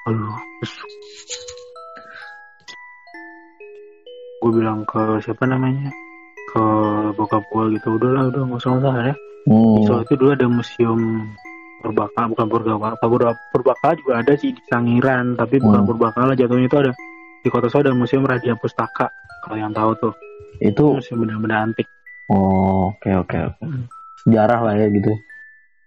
[0.08, 0.74] aduh terus
[4.41, 5.91] gue bilang ke siapa namanya
[6.52, 6.64] ke
[7.16, 9.82] bokap gue gitu udahlah udah nggak usah usah ya Hmm.
[9.89, 11.26] soal itu dulu ada museum
[11.82, 12.93] purbakala bukan purbakala,
[13.49, 15.89] purbakala juga ada sih di Sangiran tapi bukan Hmm.
[15.89, 16.91] purbakala jatuhnya itu ada
[17.41, 19.10] di kota Solo ada museum Radia Pustaka
[19.41, 20.14] kalau yang tahu tuh
[20.62, 21.89] Itu museum benda-benda antik
[22.30, 23.64] oh, oke oke oke.
[23.66, 23.89] Hmm.
[24.22, 25.10] Sejarah lah ya gitu.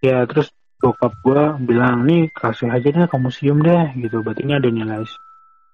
[0.03, 0.51] ya terus
[0.83, 5.07] bokap gua bilang nih kasih aja deh ke museum deh gitu berarti ini ada nilai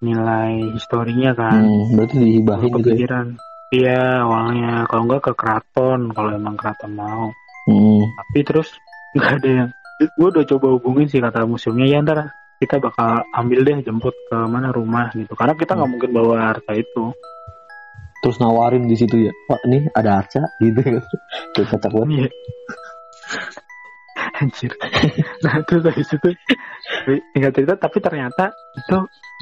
[0.05, 3.25] nilai historinya kan Hmm, berarti dihibahin gitu ya.
[3.71, 8.01] Iya awalnya kalau enggak ke keraton kalau emang keraton mau Hmm.
[8.17, 8.73] tapi terus
[9.13, 9.69] nggak ada yang
[10.01, 14.37] gue udah coba hubungin sih kata museumnya ya ntar kita bakal ambil deh jemput ke
[14.49, 17.13] mana rumah gitu karena kita nggak mungkin bawa harta itu
[18.21, 19.33] Terus nawarin di situ ya.
[19.49, 20.77] Wah, ini ada arca gitu.
[21.57, 22.09] Terus kocak banget.
[22.13, 22.29] Iya.
[24.41, 24.71] Anjir.
[25.41, 26.29] Nah terus habis itu
[27.33, 28.97] tinggal cerita tapi ternyata itu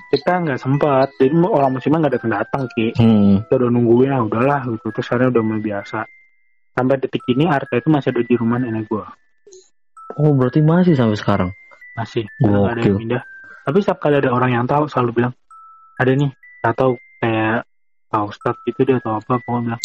[0.09, 1.07] kita nggak sempat.
[1.21, 2.87] Jadi orang musimnya nggak datang datang ki.
[2.97, 3.45] Hmm.
[3.45, 4.87] kita udah nungguin ah udahlah gitu.
[4.89, 5.99] Terus akhirnya udah mulai biasa.
[6.73, 9.05] Sampai detik ini Arta itu masih ada di rumah nenek gua.
[10.17, 11.51] Oh, berarti masih sampai sekarang.
[11.93, 12.23] masih.
[12.39, 13.21] Nggak ada yang pindah.
[13.67, 15.33] Tapi setiap kali ada orang yang tahu selalu bilang
[15.99, 16.31] ada nih
[16.63, 17.67] atau kayak
[18.09, 19.81] Pak Ustadz gitu deh atau apa pokoknya bilang.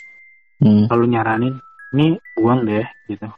[0.62, 0.86] Hmm.
[0.86, 1.54] selalu nyaranin
[1.92, 3.28] ini buang deh gitu.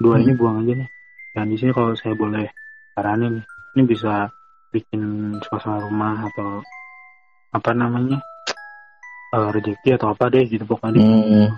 [0.00, 0.24] Dua Hmm.
[0.26, 0.88] ini buang aja nih.
[1.36, 2.46] Dan di sini kalau saya boleh
[2.96, 3.44] saranin
[3.76, 4.32] ini bisa
[4.74, 5.02] bikin
[5.46, 6.58] suasana rumah atau
[7.54, 8.18] apa namanya
[9.30, 11.48] uh, rezeki atau apa deh gitu pokoknya Hmm.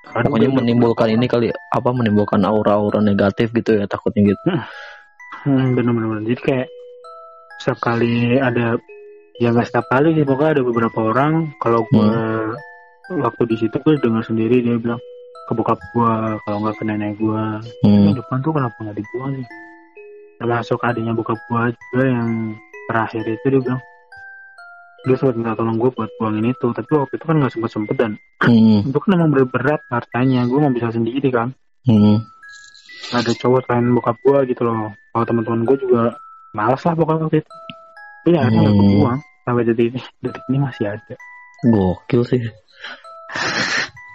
[0.00, 4.42] Karena Pokoknya menimbulkan ini kali apa menimbulkan aura-aura negatif gitu ya takutnya gitu.
[5.44, 6.24] Hmm, bener-bener.
[6.24, 6.68] Jadi kayak
[7.60, 8.80] setiap kali ada
[9.36, 12.12] ya nggak setiap kali sih pokoknya ada beberapa orang kalau gue
[13.20, 15.00] waktu di situ gue dengar sendiri dia bilang
[15.48, 16.12] ke bokap gue
[16.48, 17.44] kalau nggak ke nenek gue
[17.84, 18.16] Hmm.
[18.16, 19.46] depan tuh kenapa nggak dibuang sih
[20.40, 21.62] termasuk adiknya bokap gue
[21.92, 22.56] juga yang
[22.88, 23.80] terakhir itu dia bilang
[25.00, 27.96] dia sempat minta tolong gue buat buangin itu tapi waktu itu kan nggak sempet sempet
[27.96, 28.80] dan Hmm.
[28.88, 31.52] itu kan emang berat hartanya gue nggak bisa sendiri kan
[31.84, 32.24] Hmm.
[33.12, 36.16] ada cowok selain bokap gue gitu loh kalau teman-teman gue juga
[36.52, 37.50] malas lah pokoknya waktu itu
[38.20, 38.88] tapi ya akhirnya nggak Hmm.
[38.88, 41.14] kebuang sampai detik ini detik ini masih ada
[41.60, 42.40] Gokil sih.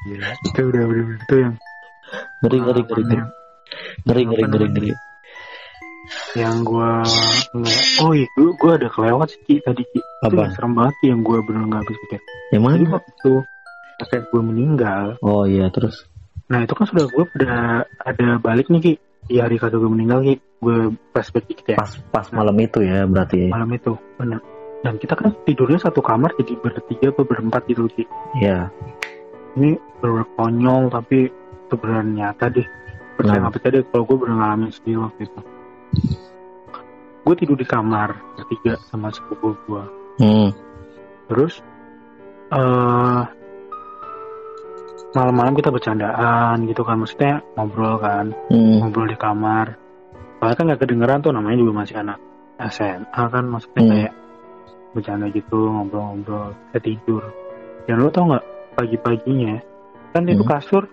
[0.06, 0.30] Gila.
[0.34, 1.54] itu udah udah itu yang
[2.42, 3.22] Ngeri ngeri ngeri ngeri.
[4.06, 4.90] Ngeri ngeri ngeri ngeri.
[6.36, 6.92] Yang gue
[8.00, 10.00] oh iya gue, gue ada kelewat sih Ki, tadi Ki.
[10.00, 10.42] itu Apa?
[10.42, 12.74] yang serem banget yang gue bener nggak habis pikir Yang mana?
[12.74, 13.32] jadi waktu
[13.96, 15.96] kakek gue meninggal Oh iya terus.
[16.46, 17.58] nah itu kan sudah gue udah
[18.00, 18.94] ada balik nih Ki
[19.26, 20.78] di hari kakek gue meninggal Ki gue
[21.10, 23.48] flashback dikit ya Pas pas malam itu ya berarti.
[23.48, 24.40] malam itu bener
[24.82, 28.06] dan kita kan tidurnya satu kamar jadi bertiga atau berempat gitu Ki
[28.38, 28.70] Iya.
[29.56, 31.32] ini bener konyol tapi
[31.66, 32.68] itu beneran nyata deh
[33.16, 35.40] percaya nggak percaya deh kalau gue bener ngalamin sendiri waktu itu
[37.26, 39.84] gue tidur di kamar bertiga sama sepupu gue
[40.16, 40.50] Hmm.
[41.28, 41.60] terus
[42.54, 43.22] eh
[45.16, 48.84] malam-malam kita bercandaan gitu kan maksudnya ngobrol kan Hmm.
[48.84, 49.76] ngobrol di kamar
[50.38, 52.20] soalnya kan nggak kedengeran tuh namanya juga masih anak
[52.70, 53.92] SMA kan maksudnya Hmm.
[53.92, 54.14] kayak
[54.96, 57.24] bercanda gitu ngobrol-ngobrol saya tidur
[57.90, 59.56] dan lo tau nggak pagi-paginya
[60.14, 60.52] kan itu Hmm.
[60.52, 60.84] kasur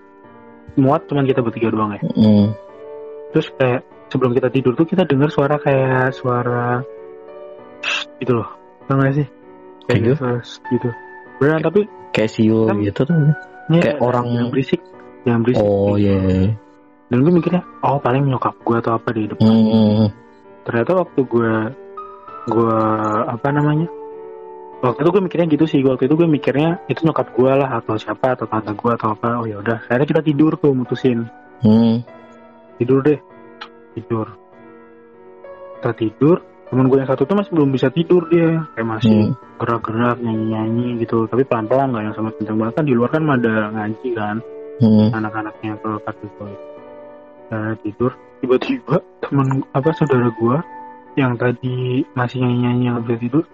[0.78, 2.56] muat cuman kita bertiga doang ya Hmm.
[3.36, 3.82] terus kayak
[4.12, 6.84] sebelum kita tidur tuh kita dengar suara kayak suara
[8.18, 8.48] gitu loh
[8.84, 9.26] tau gak sih
[9.82, 10.14] Kayak gitu?
[10.14, 10.38] suara
[10.68, 10.88] gitu
[11.40, 11.80] beneran tapi
[12.12, 13.16] Kayak siul Kan- gitu tuh.
[13.66, 14.80] ini Kayak orang- yang berisik
[15.24, 16.52] yang berisik Oh iya.
[17.08, 20.06] dan gue mikirnya oh paling nyokap gue atau apa di depan Hmm.
[20.62, 21.52] ternyata waktu gue
[22.44, 22.76] gue
[23.24, 23.88] apa namanya
[24.80, 27.94] waktu itu gue mikirnya gitu sih waktu itu gue mikirnya itu nyokap gue lah atau
[27.94, 31.26] siapa atau tante gue atau apa oh ya udah akhirnya kita tidur tuh mutusin
[31.62, 32.02] Hmm.
[32.76, 33.18] tidur deh
[33.94, 34.26] tidur
[35.78, 36.36] kita tidur
[36.72, 39.34] temen gue yang satu tuh masih belum bisa tidur dia kayak masih Hmm.
[39.60, 43.54] gerak-gerak nyanyi-nyanyi gitu tapi pelan-pelan nggak yang sama kenceng banget kan di luar kan ada
[43.76, 44.36] ngaji kan
[44.80, 45.08] Hmm.
[45.14, 46.52] anak-anaknya ke kakek gue
[47.52, 50.56] Karena tidur tiba-tiba temen apa saudara gue
[51.20, 53.44] yang tadi masih nyanyi-nyanyi yang bisa tidur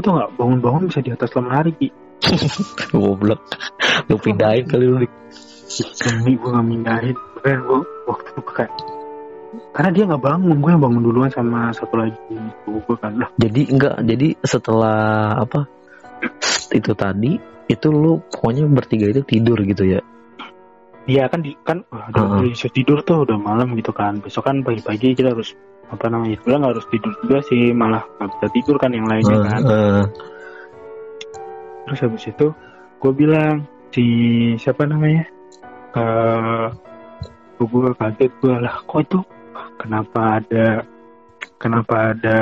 [0.00, 1.88] itu nggak bangun-bangun bisa di atas lemari Ki.
[2.96, 3.44] Goblok.
[4.08, 5.04] Lu pindahin kali lu.
[6.00, 8.72] Demi gue nggak mindahin kan gue waktu itu kayak
[9.72, 13.28] karena dia nggak bangun gue yang bangun duluan sama satu lagi sepupu gue kan lah.
[13.36, 15.00] Jadi enggak, jadi setelah
[15.36, 15.68] apa?
[16.78, 17.36] Itu tadi
[17.68, 20.00] itu lu pokoknya bertiga itu tidur gitu ya.
[21.08, 24.20] Iya kan di kan udah udah bisa tidur tuh udah malam gitu kan.
[24.20, 25.52] Besok kan pagi-pagi kita harus
[25.92, 29.36] apa namanya sebenarnya nggak harus tidur juga sih malah nggak bisa tidur kan yang lainnya
[29.36, 29.60] Eh, kan.
[31.84, 32.46] terus habis itu
[32.96, 34.04] gue bilang si
[34.56, 35.28] siapa namanya
[35.92, 36.66] eh
[37.60, 39.18] gue kaget gue lah kok itu
[39.76, 40.66] kenapa ada
[41.56, 42.38] kenapa ada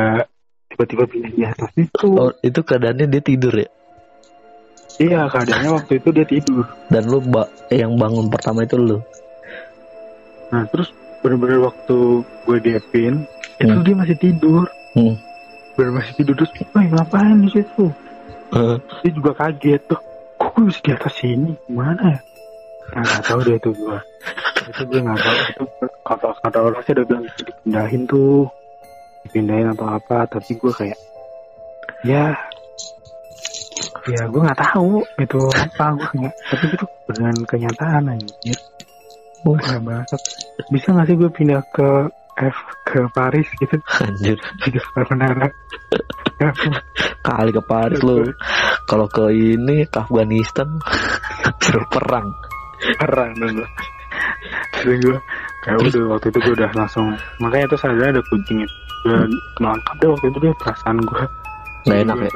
[0.66, 3.68] tiba-tiba pindah di atas itu Oh, itu keadaannya dia tidur ya.
[4.98, 8.98] iya keadaannya waktu itu dia tidur Dan lu ba- yang bangun pertama itu lu.
[10.48, 10.90] nah terus
[11.20, 11.96] bener-bener waktu
[12.42, 13.22] gue diepin
[13.56, 13.84] itu Hmm.
[13.84, 15.14] dia masih tidur Hmm.
[15.72, 17.86] bener masih tidur terus wah ngapain di situ
[18.50, 20.00] Eh, dia juga kaget tuh
[20.34, 22.18] kok gue bisa di atas sini gimana ya
[22.90, 23.98] nah, nggak tahu deh itu gue
[24.66, 25.64] itu gue nggak tahu itu
[26.10, 28.50] kata kata orang sih udah bilang dipindahin tuh.
[29.22, 30.98] Dipindahin atau apa tapi gue kayak
[32.02, 32.34] ya
[34.08, 35.84] ya gue nggak tahu itu apa.
[35.94, 38.58] Gue nggak tapi itu beneran kenyataan anjir.
[39.46, 39.54] Oh.
[39.54, 40.20] Kayak banget
[40.74, 41.88] bisa nggak sih gue pindah ke
[42.40, 42.58] F
[42.88, 43.76] ke Paris gitu?
[44.00, 44.80] Anjir, di
[45.12, 45.46] menara
[46.40, 46.50] ya,
[47.22, 48.26] kali ke Paris lu.
[48.88, 50.66] Kalau ke ini ke Afghanistan.
[51.62, 52.26] Suruh perang.
[52.96, 53.64] perang dulu
[54.80, 55.18] terus gue
[55.60, 57.06] kayak udah waktu itu gue udah langsung
[57.36, 59.16] makanya itu sadar ada kucing itu gue
[59.60, 61.24] melangkap deh waktu itu dia perasaan gue
[61.80, 62.30] Nggak enak ya.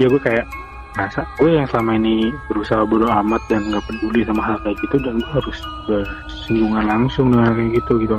[0.00, 0.44] ya gue kayak
[0.92, 4.96] masa gue yang selama ini berusaha bodo amat dan nggak peduli sama hal kayak gitu
[5.00, 5.58] dan gue harus
[5.88, 8.16] bersinggungan langsung dengan kayak gitu gitu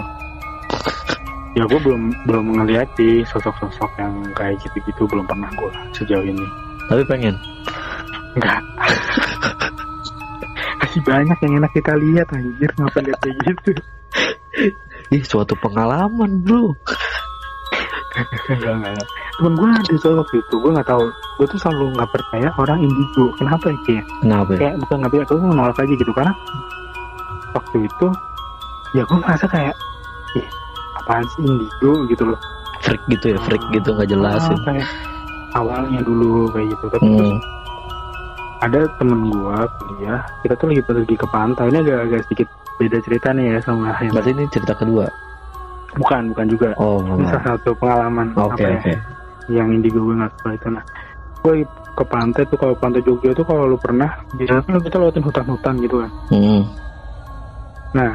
[1.53, 2.89] ya gue belum belum ngeliat
[3.29, 6.45] sosok-sosok yang kayak gitu-gitu belum pernah gue sejauh ini
[6.83, 7.31] Tapi pengen.
[8.35, 8.59] Enggak.
[10.83, 13.71] Masih banyak yang enak kita lihat anjir ngapain lihat kayak gitu.
[15.09, 16.75] Ih, suatu pengalaman, Bro.
[19.33, 21.01] temen gue ada soal waktu itu gue nggak tahu
[21.41, 24.49] gue tuh selalu nggak percaya orang indigo kenapa ya kayak Kenapa?
[24.53, 24.57] ya?
[24.61, 26.33] kayak bukan nggak percaya gue menolak aja gitu karena
[27.57, 28.07] waktu itu
[28.93, 29.73] ya gue merasa kayak
[30.37, 30.47] ih
[31.01, 32.37] apaan sih indigo gitu loh
[32.85, 34.43] Freak gitu ya, freak gitu nggak jelas.
[34.43, 34.57] Ah, ya.
[34.69, 34.87] kayak
[35.55, 37.39] awalnya dulu kayak gitu tapi terus Hmm.
[38.63, 41.67] Ada temen gua kuliah kita tuh lagi pergi ke pantai.
[41.67, 42.47] Ini agak agak sedikit
[42.79, 45.07] beda cerita nih ya sama yang Berarti ini cerita kedua.
[45.93, 46.69] bukan bukan juga.
[46.81, 48.33] Oh, ini salah satu pengalaman.
[48.33, 48.97] Oke, apa ya?
[49.51, 50.67] yang indigo gue nggak suka itu.
[50.73, 50.83] Nah
[51.43, 51.53] gue
[51.93, 52.57] ke pantai tuh.
[52.57, 56.11] Kalau pantai Jogja tuh kalau lu pernah biasanya kan kita lewatin hutan-hutan gitu kan.
[56.31, 56.61] Hmm.
[57.93, 58.09] nah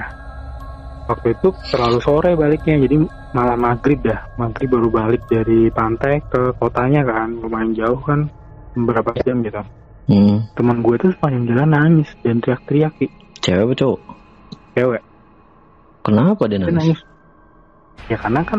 [1.06, 2.82] waktu itu terlalu sore baliknya.
[2.82, 2.96] Jadi
[3.30, 4.26] malah maghrib dah.
[4.40, 7.36] Maghrib baru balik dari pantai ke kotanya kan.
[7.38, 8.26] Lumayan jauh kan.
[8.74, 9.62] Beberapa jam gitu
[10.08, 10.40] Hmm.
[10.54, 12.96] teman gue tuh sepanjang jalan nangis dan teriak-teriak.
[13.38, 14.00] Cewek apa cowok?
[14.72, 15.02] cewek
[16.00, 16.74] Kenapa dia dia nangis?
[16.74, 17.00] nangis
[18.06, 18.58] ya karena kan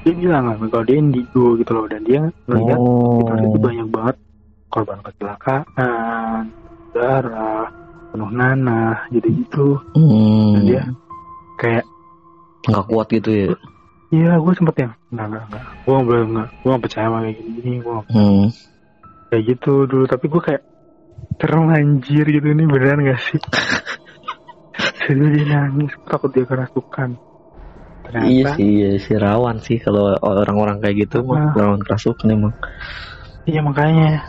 [0.00, 3.22] dia bilang kan kalau dia indigo gitu loh dan dia melihat Oh.
[3.36, 4.16] itu banyak banget
[4.66, 6.50] korban kecelakaan
[6.90, 7.70] darah
[8.08, 10.50] penuh nanah gitu gitu Hmm.
[10.52, 10.82] dan dia
[11.56, 11.84] kayak
[12.64, 13.46] nggak kuat gitu ya.
[14.08, 17.18] iya gue sempet yang enggak enggak enggak gue nggak boleh enggak gue nggak percaya sama
[17.20, 18.46] kayak gini gue nggak- Hmm.
[19.28, 20.62] kayak gitu dulu tapi gue kayak
[21.38, 22.46] terlanjir gitu.
[22.50, 23.40] Ini beneran gak sih?
[25.08, 25.92] Jadi dia nangis.
[26.04, 27.18] Takut dia kerasukan
[28.08, 29.14] ternyata Iya sih, iya sih.
[29.20, 31.52] Rawan sih kalau orang-orang kayak gitu mah.
[31.52, 31.52] Ah.
[31.52, 32.54] rawan kerasukan emang.
[33.44, 34.24] Iya makanya.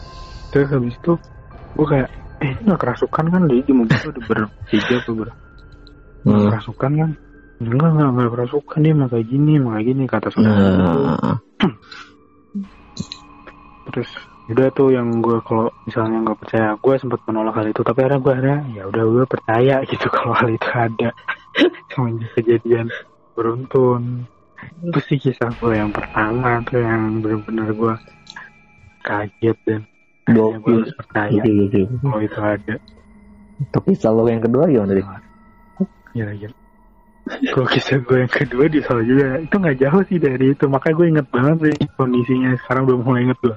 [0.49, 1.13] Terus habis itu
[1.77, 2.09] Gue kayak
[2.39, 3.41] Eh ini gak kerasukan kan?
[3.51, 5.29] Dia di mobil tuh ada bertiga apa ber
[6.19, 6.51] Hmm.
[6.51, 7.11] Kerasukan kan?
[7.63, 10.59] Enggak enggak enggak kerasukan Dia emang kayak gini Emang kayak gini Kata saudara.
[10.59, 11.37] Nah,
[13.87, 14.11] Terus
[14.50, 18.18] udah tuh yang gue kalau misalnya nggak percaya gue sempat menolak hal itu tapi akhirnya
[18.18, 21.10] gue akhirnya ya udah gue percaya gitu kalau hal itu ada.
[21.93, 22.88] Semenjak kejadian
[23.38, 24.26] beruntun.
[24.82, 27.93] Itu sih kisah gue yang pertama tuh yang benar-benar gue
[29.06, 29.82] kaget dan
[30.30, 31.86] gue harus percaya Gokil, gokil.
[32.02, 32.76] kalau itu ada.
[33.70, 35.08] Tapi selalu yang kedua gimana nih?
[36.18, 36.50] ya ya
[37.54, 39.38] kalau kisah gue yang kedua di Solo juga.
[39.38, 40.66] Itu nggak jauh sih dari itu.
[40.66, 42.58] Makanya gue inget banget sih kondisinya.
[42.66, 43.56] Sekarang belum mulai inget gue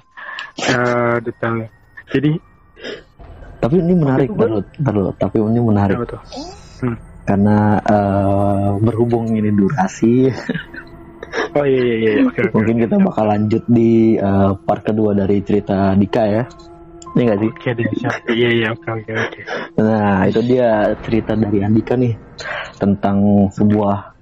[0.59, 1.69] Eh, detailnya
[2.13, 2.33] jadi
[3.63, 4.67] Tapi ini menarik, Tarut.
[4.75, 5.15] Tarut.
[5.15, 6.23] Tapi ini menarik apa tuh
[7.23, 10.27] karena eh, berhubung ini durasi,
[11.57, 15.39] oh iya iya iya oke oke mungkin kita bakal lanjut di eh, part kedua dari
[15.47, 16.45] cerita Dika ya.
[17.13, 17.51] Ini nggak sih?
[17.53, 18.15] Oke deh, siap.
[18.33, 19.41] Iya iya oke oke oke.
[19.85, 22.17] Nah, itu dia cerita dari Andika nih
[22.81, 24.17] tentang sebuah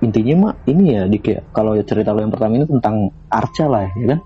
[0.00, 1.40] intinya mah ini ya Dik ya.
[1.52, 4.20] Kalau cerita lo yang pertama ini tentang Arca lah ya kan?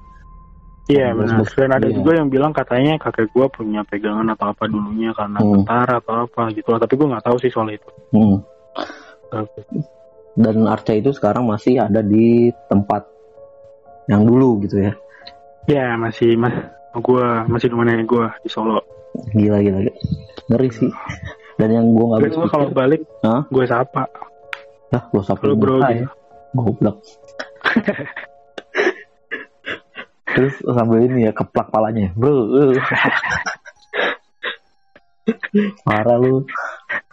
[0.84, 1.48] Iya Terus, benar.
[1.56, 1.96] Dan ada iya.
[1.96, 5.64] juga yang bilang katanya kakek gua punya pegangan atau apa dulunya karena Hmm.
[5.64, 6.80] tentara atau apa gitu lah.
[6.84, 7.88] Tapi gua nggak tahu sih soal itu.
[8.12, 8.36] Hmm.
[10.34, 13.06] Dan Arca itu sekarang masih ada di tempat
[14.10, 14.92] yang dulu gitu ya.
[15.64, 16.52] Ya masih mas
[17.00, 18.84] gua masih di nenek gua di Solo.
[19.32, 19.78] Gila gila.
[19.88, 19.94] gila.
[20.52, 20.90] Ngeri sih.
[21.56, 23.46] Dan yang gua nggak gua kalau balik, Hah?
[23.48, 24.04] gua sapa.
[24.92, 25.90] Lah, lo siapa Kalau bro ya?
[25.96, 26.06] gitu.
[26.54, 26.96] Goblok.
[30.34, 32.74] Terus sambil ini ya keplak palanya, bro.
[32.74, 32.82] eh.
[35.86, 36.44] Parah lu.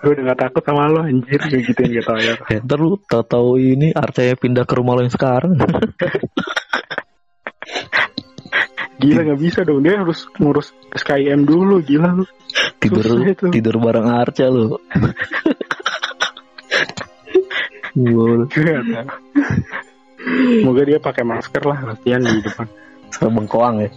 [0.02, 2.34] Gua udah gak takut sama lo anjir kayak gitu yang tau ya.
[2.50, 5.62] Ya, ntar lu tahu ini Arca pindah ke rumah lo yang sekarang.
[9.02, 12.26] Gila nggak bisa dong dia harus ngurus SKIM dulu gila lu.
[12.78, 13.46] tidur Susah itu.
[13.50, 14.78] tidur bareng Arca lu.
[17.92, 19.04] Wow, tahu.
[20.62, 22.70] Semoga dia pakai masker lah latihan di depan.
[23.12, 23.90] Serem bengkoang ya.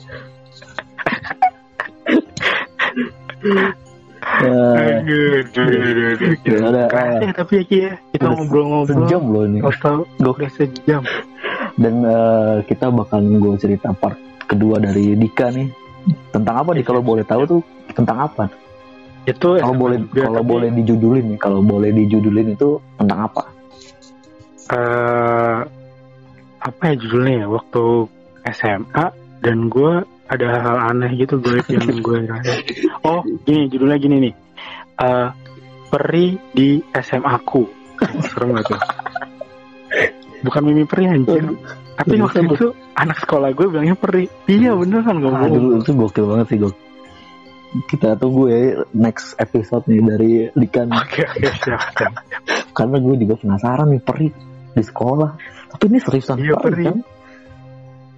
[4.25, 6.33] Eh, Aduh, aduh, aduh, aduh.
[6.49, 6.87] Ya udah.
[6.89, 7.93] Kerasa ya, tapi ya Ki ya.
[8.17, 8.97] Kita ngobrol-ngobrol.
[9.05, 9.59] sejam loh ini.
[9.61, 11.03] Total udah sejam.
[11.77, 14.17] Dan eh, kita bakal gue cerita part
[14.49, 15.69] kedua dari Dika nih.
[16.33, 17.61] Tentang apa nih kalau boleh tahu tuh
[17.93, 18.49] tentang apa?
[19.25, 23.43] Itu Kalau boleh kalau tapi, boleh dijudulin nih, kalau boleh dijudulin itu tentang apa?
[24.65, 25.59] eh,
[26.65, 27.47] apa ya judulnya ya?
[27.53, 27.85] Waktu
[28.47, 29.07] SMA
[29.41, 29.93] dan gue
[30.25, 32.65] ada hal aneh gitu gue yang gue rasain.
[33.01, 34.35] Oh, gini judulnya gini nih.
[34.97, 35.29] Eh,
[35.89, 37.63] peri di SMA aku.
[38.25, 38.81] Serem gak tuh?
[40.43, 41.41] Bukan mimi peri anjir.
[41.95, 44.27] Tapi Iya, waktu itu anak sekolah gue bilangnya peri.
[44.45, 45.53] Iya bener kan gak bohong.
[45.53, 46.75] dulu itu gokil banget sih gok.
[47.87, 48.59] Kita tunggu ya
[48.95, 52.07] next episode nih dari Dikan Oke oke
[52.71, 54.29] karena gue juga penasaran nih peri
[54.71, 55.31] di sekolah.
[55.71, 56.85] Tapi ini seriusan Iya, peri, peri.
[56.87, 56.99] kan?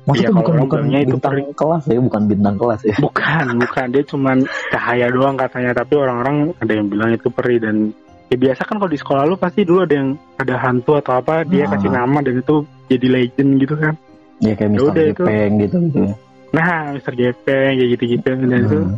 [0.06, 1.42] Maksudnya Iya, kalau bukan bukan itu bintang peri.
[1.52, 2.94] kelas ya, bukan bintang kelas ya.
[2.96, 3.86] Bukan, bukan.
[3.90, 4.36] Dia cuman
[4.70, 5.70] cahaya doang katanya.
[5.74, 7.90] Tapi orang-orang ada yang bilang itu peri dan
[8.26, 11.42] ya biasa kan kalau di sekolah lu pasti dulu ada yang ada hantu atau apa
[11.42, 11.74] dia Ah.
[11.74, 12.54] kasih nama dan itu
[12.86, 13.94] jadi legend gitu kan.
[14.38, 15.22] Ya kayak Ya Mister udah, itu.
[15.22, 16.00] Gepeng gitu gitu.
[16.48, 18.96] nah Mister Gepeng kayak gitu gitu dan itu Hmm.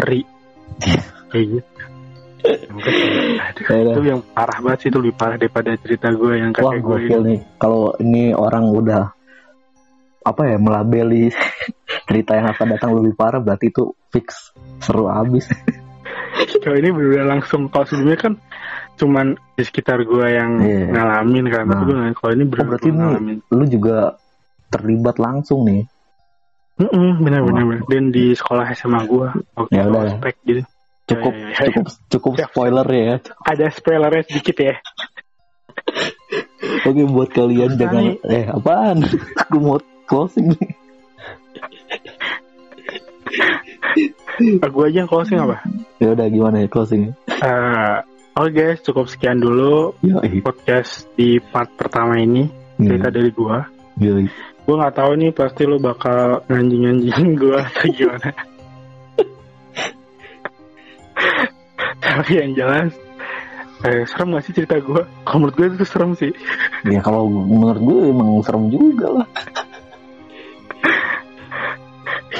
[0.00, 0.20] ri
[1.28, 1.70] kayak gitu
[2.44, 6.76] Aduh, Ya itu yang parah banget sih itu lebih parah daripada cerita gue yang Wah
[6.76, 7.40] kakek gue nih.
[7.56, 9.04] Kalau ini orang udah
[10.24, 11.28] apa ya melabeli
[12.08, 15.44] cerita yang akan datang lebih parah berarti itu fix seru abis.
[16.58, 18.32] kalau ini bener langsung kalau sebelumnya kan
[18.94, 20.86] cuman di sekitar gue yang Iya.
[20.90, 21.84] ngalamin kan tapi Nah.
[21.84, 23.96] gue nggak- kalau ini bener Oh, berarti ini ngalamin lu juga
[24.66, 25.82] terlibat langsung nih.
[26.74, 27.68] Mm-mm, bener bener Wah.
[27.70, 27.82] bener.
[27.86, 30.02] dan di sekolah SMA gue waktu Ya udah.
[30.10, 30.62] ospek gitu
[31.04, 31.64] Cukup Ya, ya, ya, ya.
[31.68, 33.14] cukup cukup Siap, spoiler ya.
[33.44, 34.74] ada spoilernya sedikit ya
[36.82, 38.16] Oke buat kalian jangan nih.
[38.26, 38.98] eh apaan?
[39.42, 40.52] Aku mau closing
[44.74, 45.62] gue aja yang closing apa
[46.02, 47.14] Ya udah gimana ya closing?
[47.30, 47.96] Eh,
[48.34, 53.62] Oke guys, cukup sekian dulu Ya, podcast di part pertama ini cerita dari gua.
[54.02, 54.26] Yoi.
[54.66, 58.30] Gua nggak tahu nih pasti lo bakal nganjing-nganjing gua atau gimana.
[62.02, 62.90] Tapi yang jelas,
[63.86, 65.06] eh, serem gak sih cerita gua?
[65.22, 66.32] Kalau menurut gue itu serem sih.
[66.90, 69.28] Ya kalau menurut gue emang serem juga lah.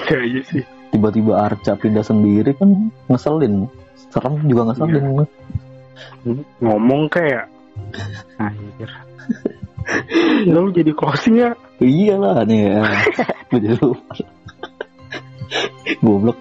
[0.04, 0.62] Iya aja sih.
[0.92, 3.66] Tiba-tiba Arca pindah sendiri kan ngeselin.
[4.12, 5.26] Serem juga ngeselin.
[6.60, 7.48] Ngomong kayak,
[8.36, 8.90] anjir.
[10.48, 11.50] Lo jadi closing ya?
[11.80, 12.82] Iyalah nih ya.
[13.52, 14.12] Jadi lupa.
[16.04, 16.38] Goblok.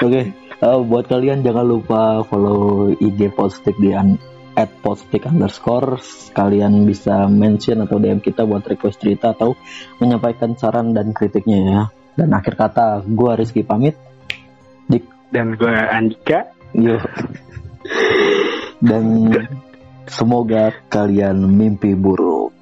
[0.00, 4.18] Oke, eh, buat kalian jangan lupa follow IG Postik di an
[4.56, 6.00] at postik underscore
[6.32, 9.52] kalian bisa mention atau DM kita buat request cerita atau
[10.00, 11.82] menyampaikan saran dan kritiknya ya
[12.16, 13.94] dan akhir kata gue Rizky pamit.
[14.88, 14.98] Di...
[15.28, 16.48] Dan gue Andika.
[18.80, 19.04] Dan
[20.08, 22.56] semoga kalian mimpi buruk.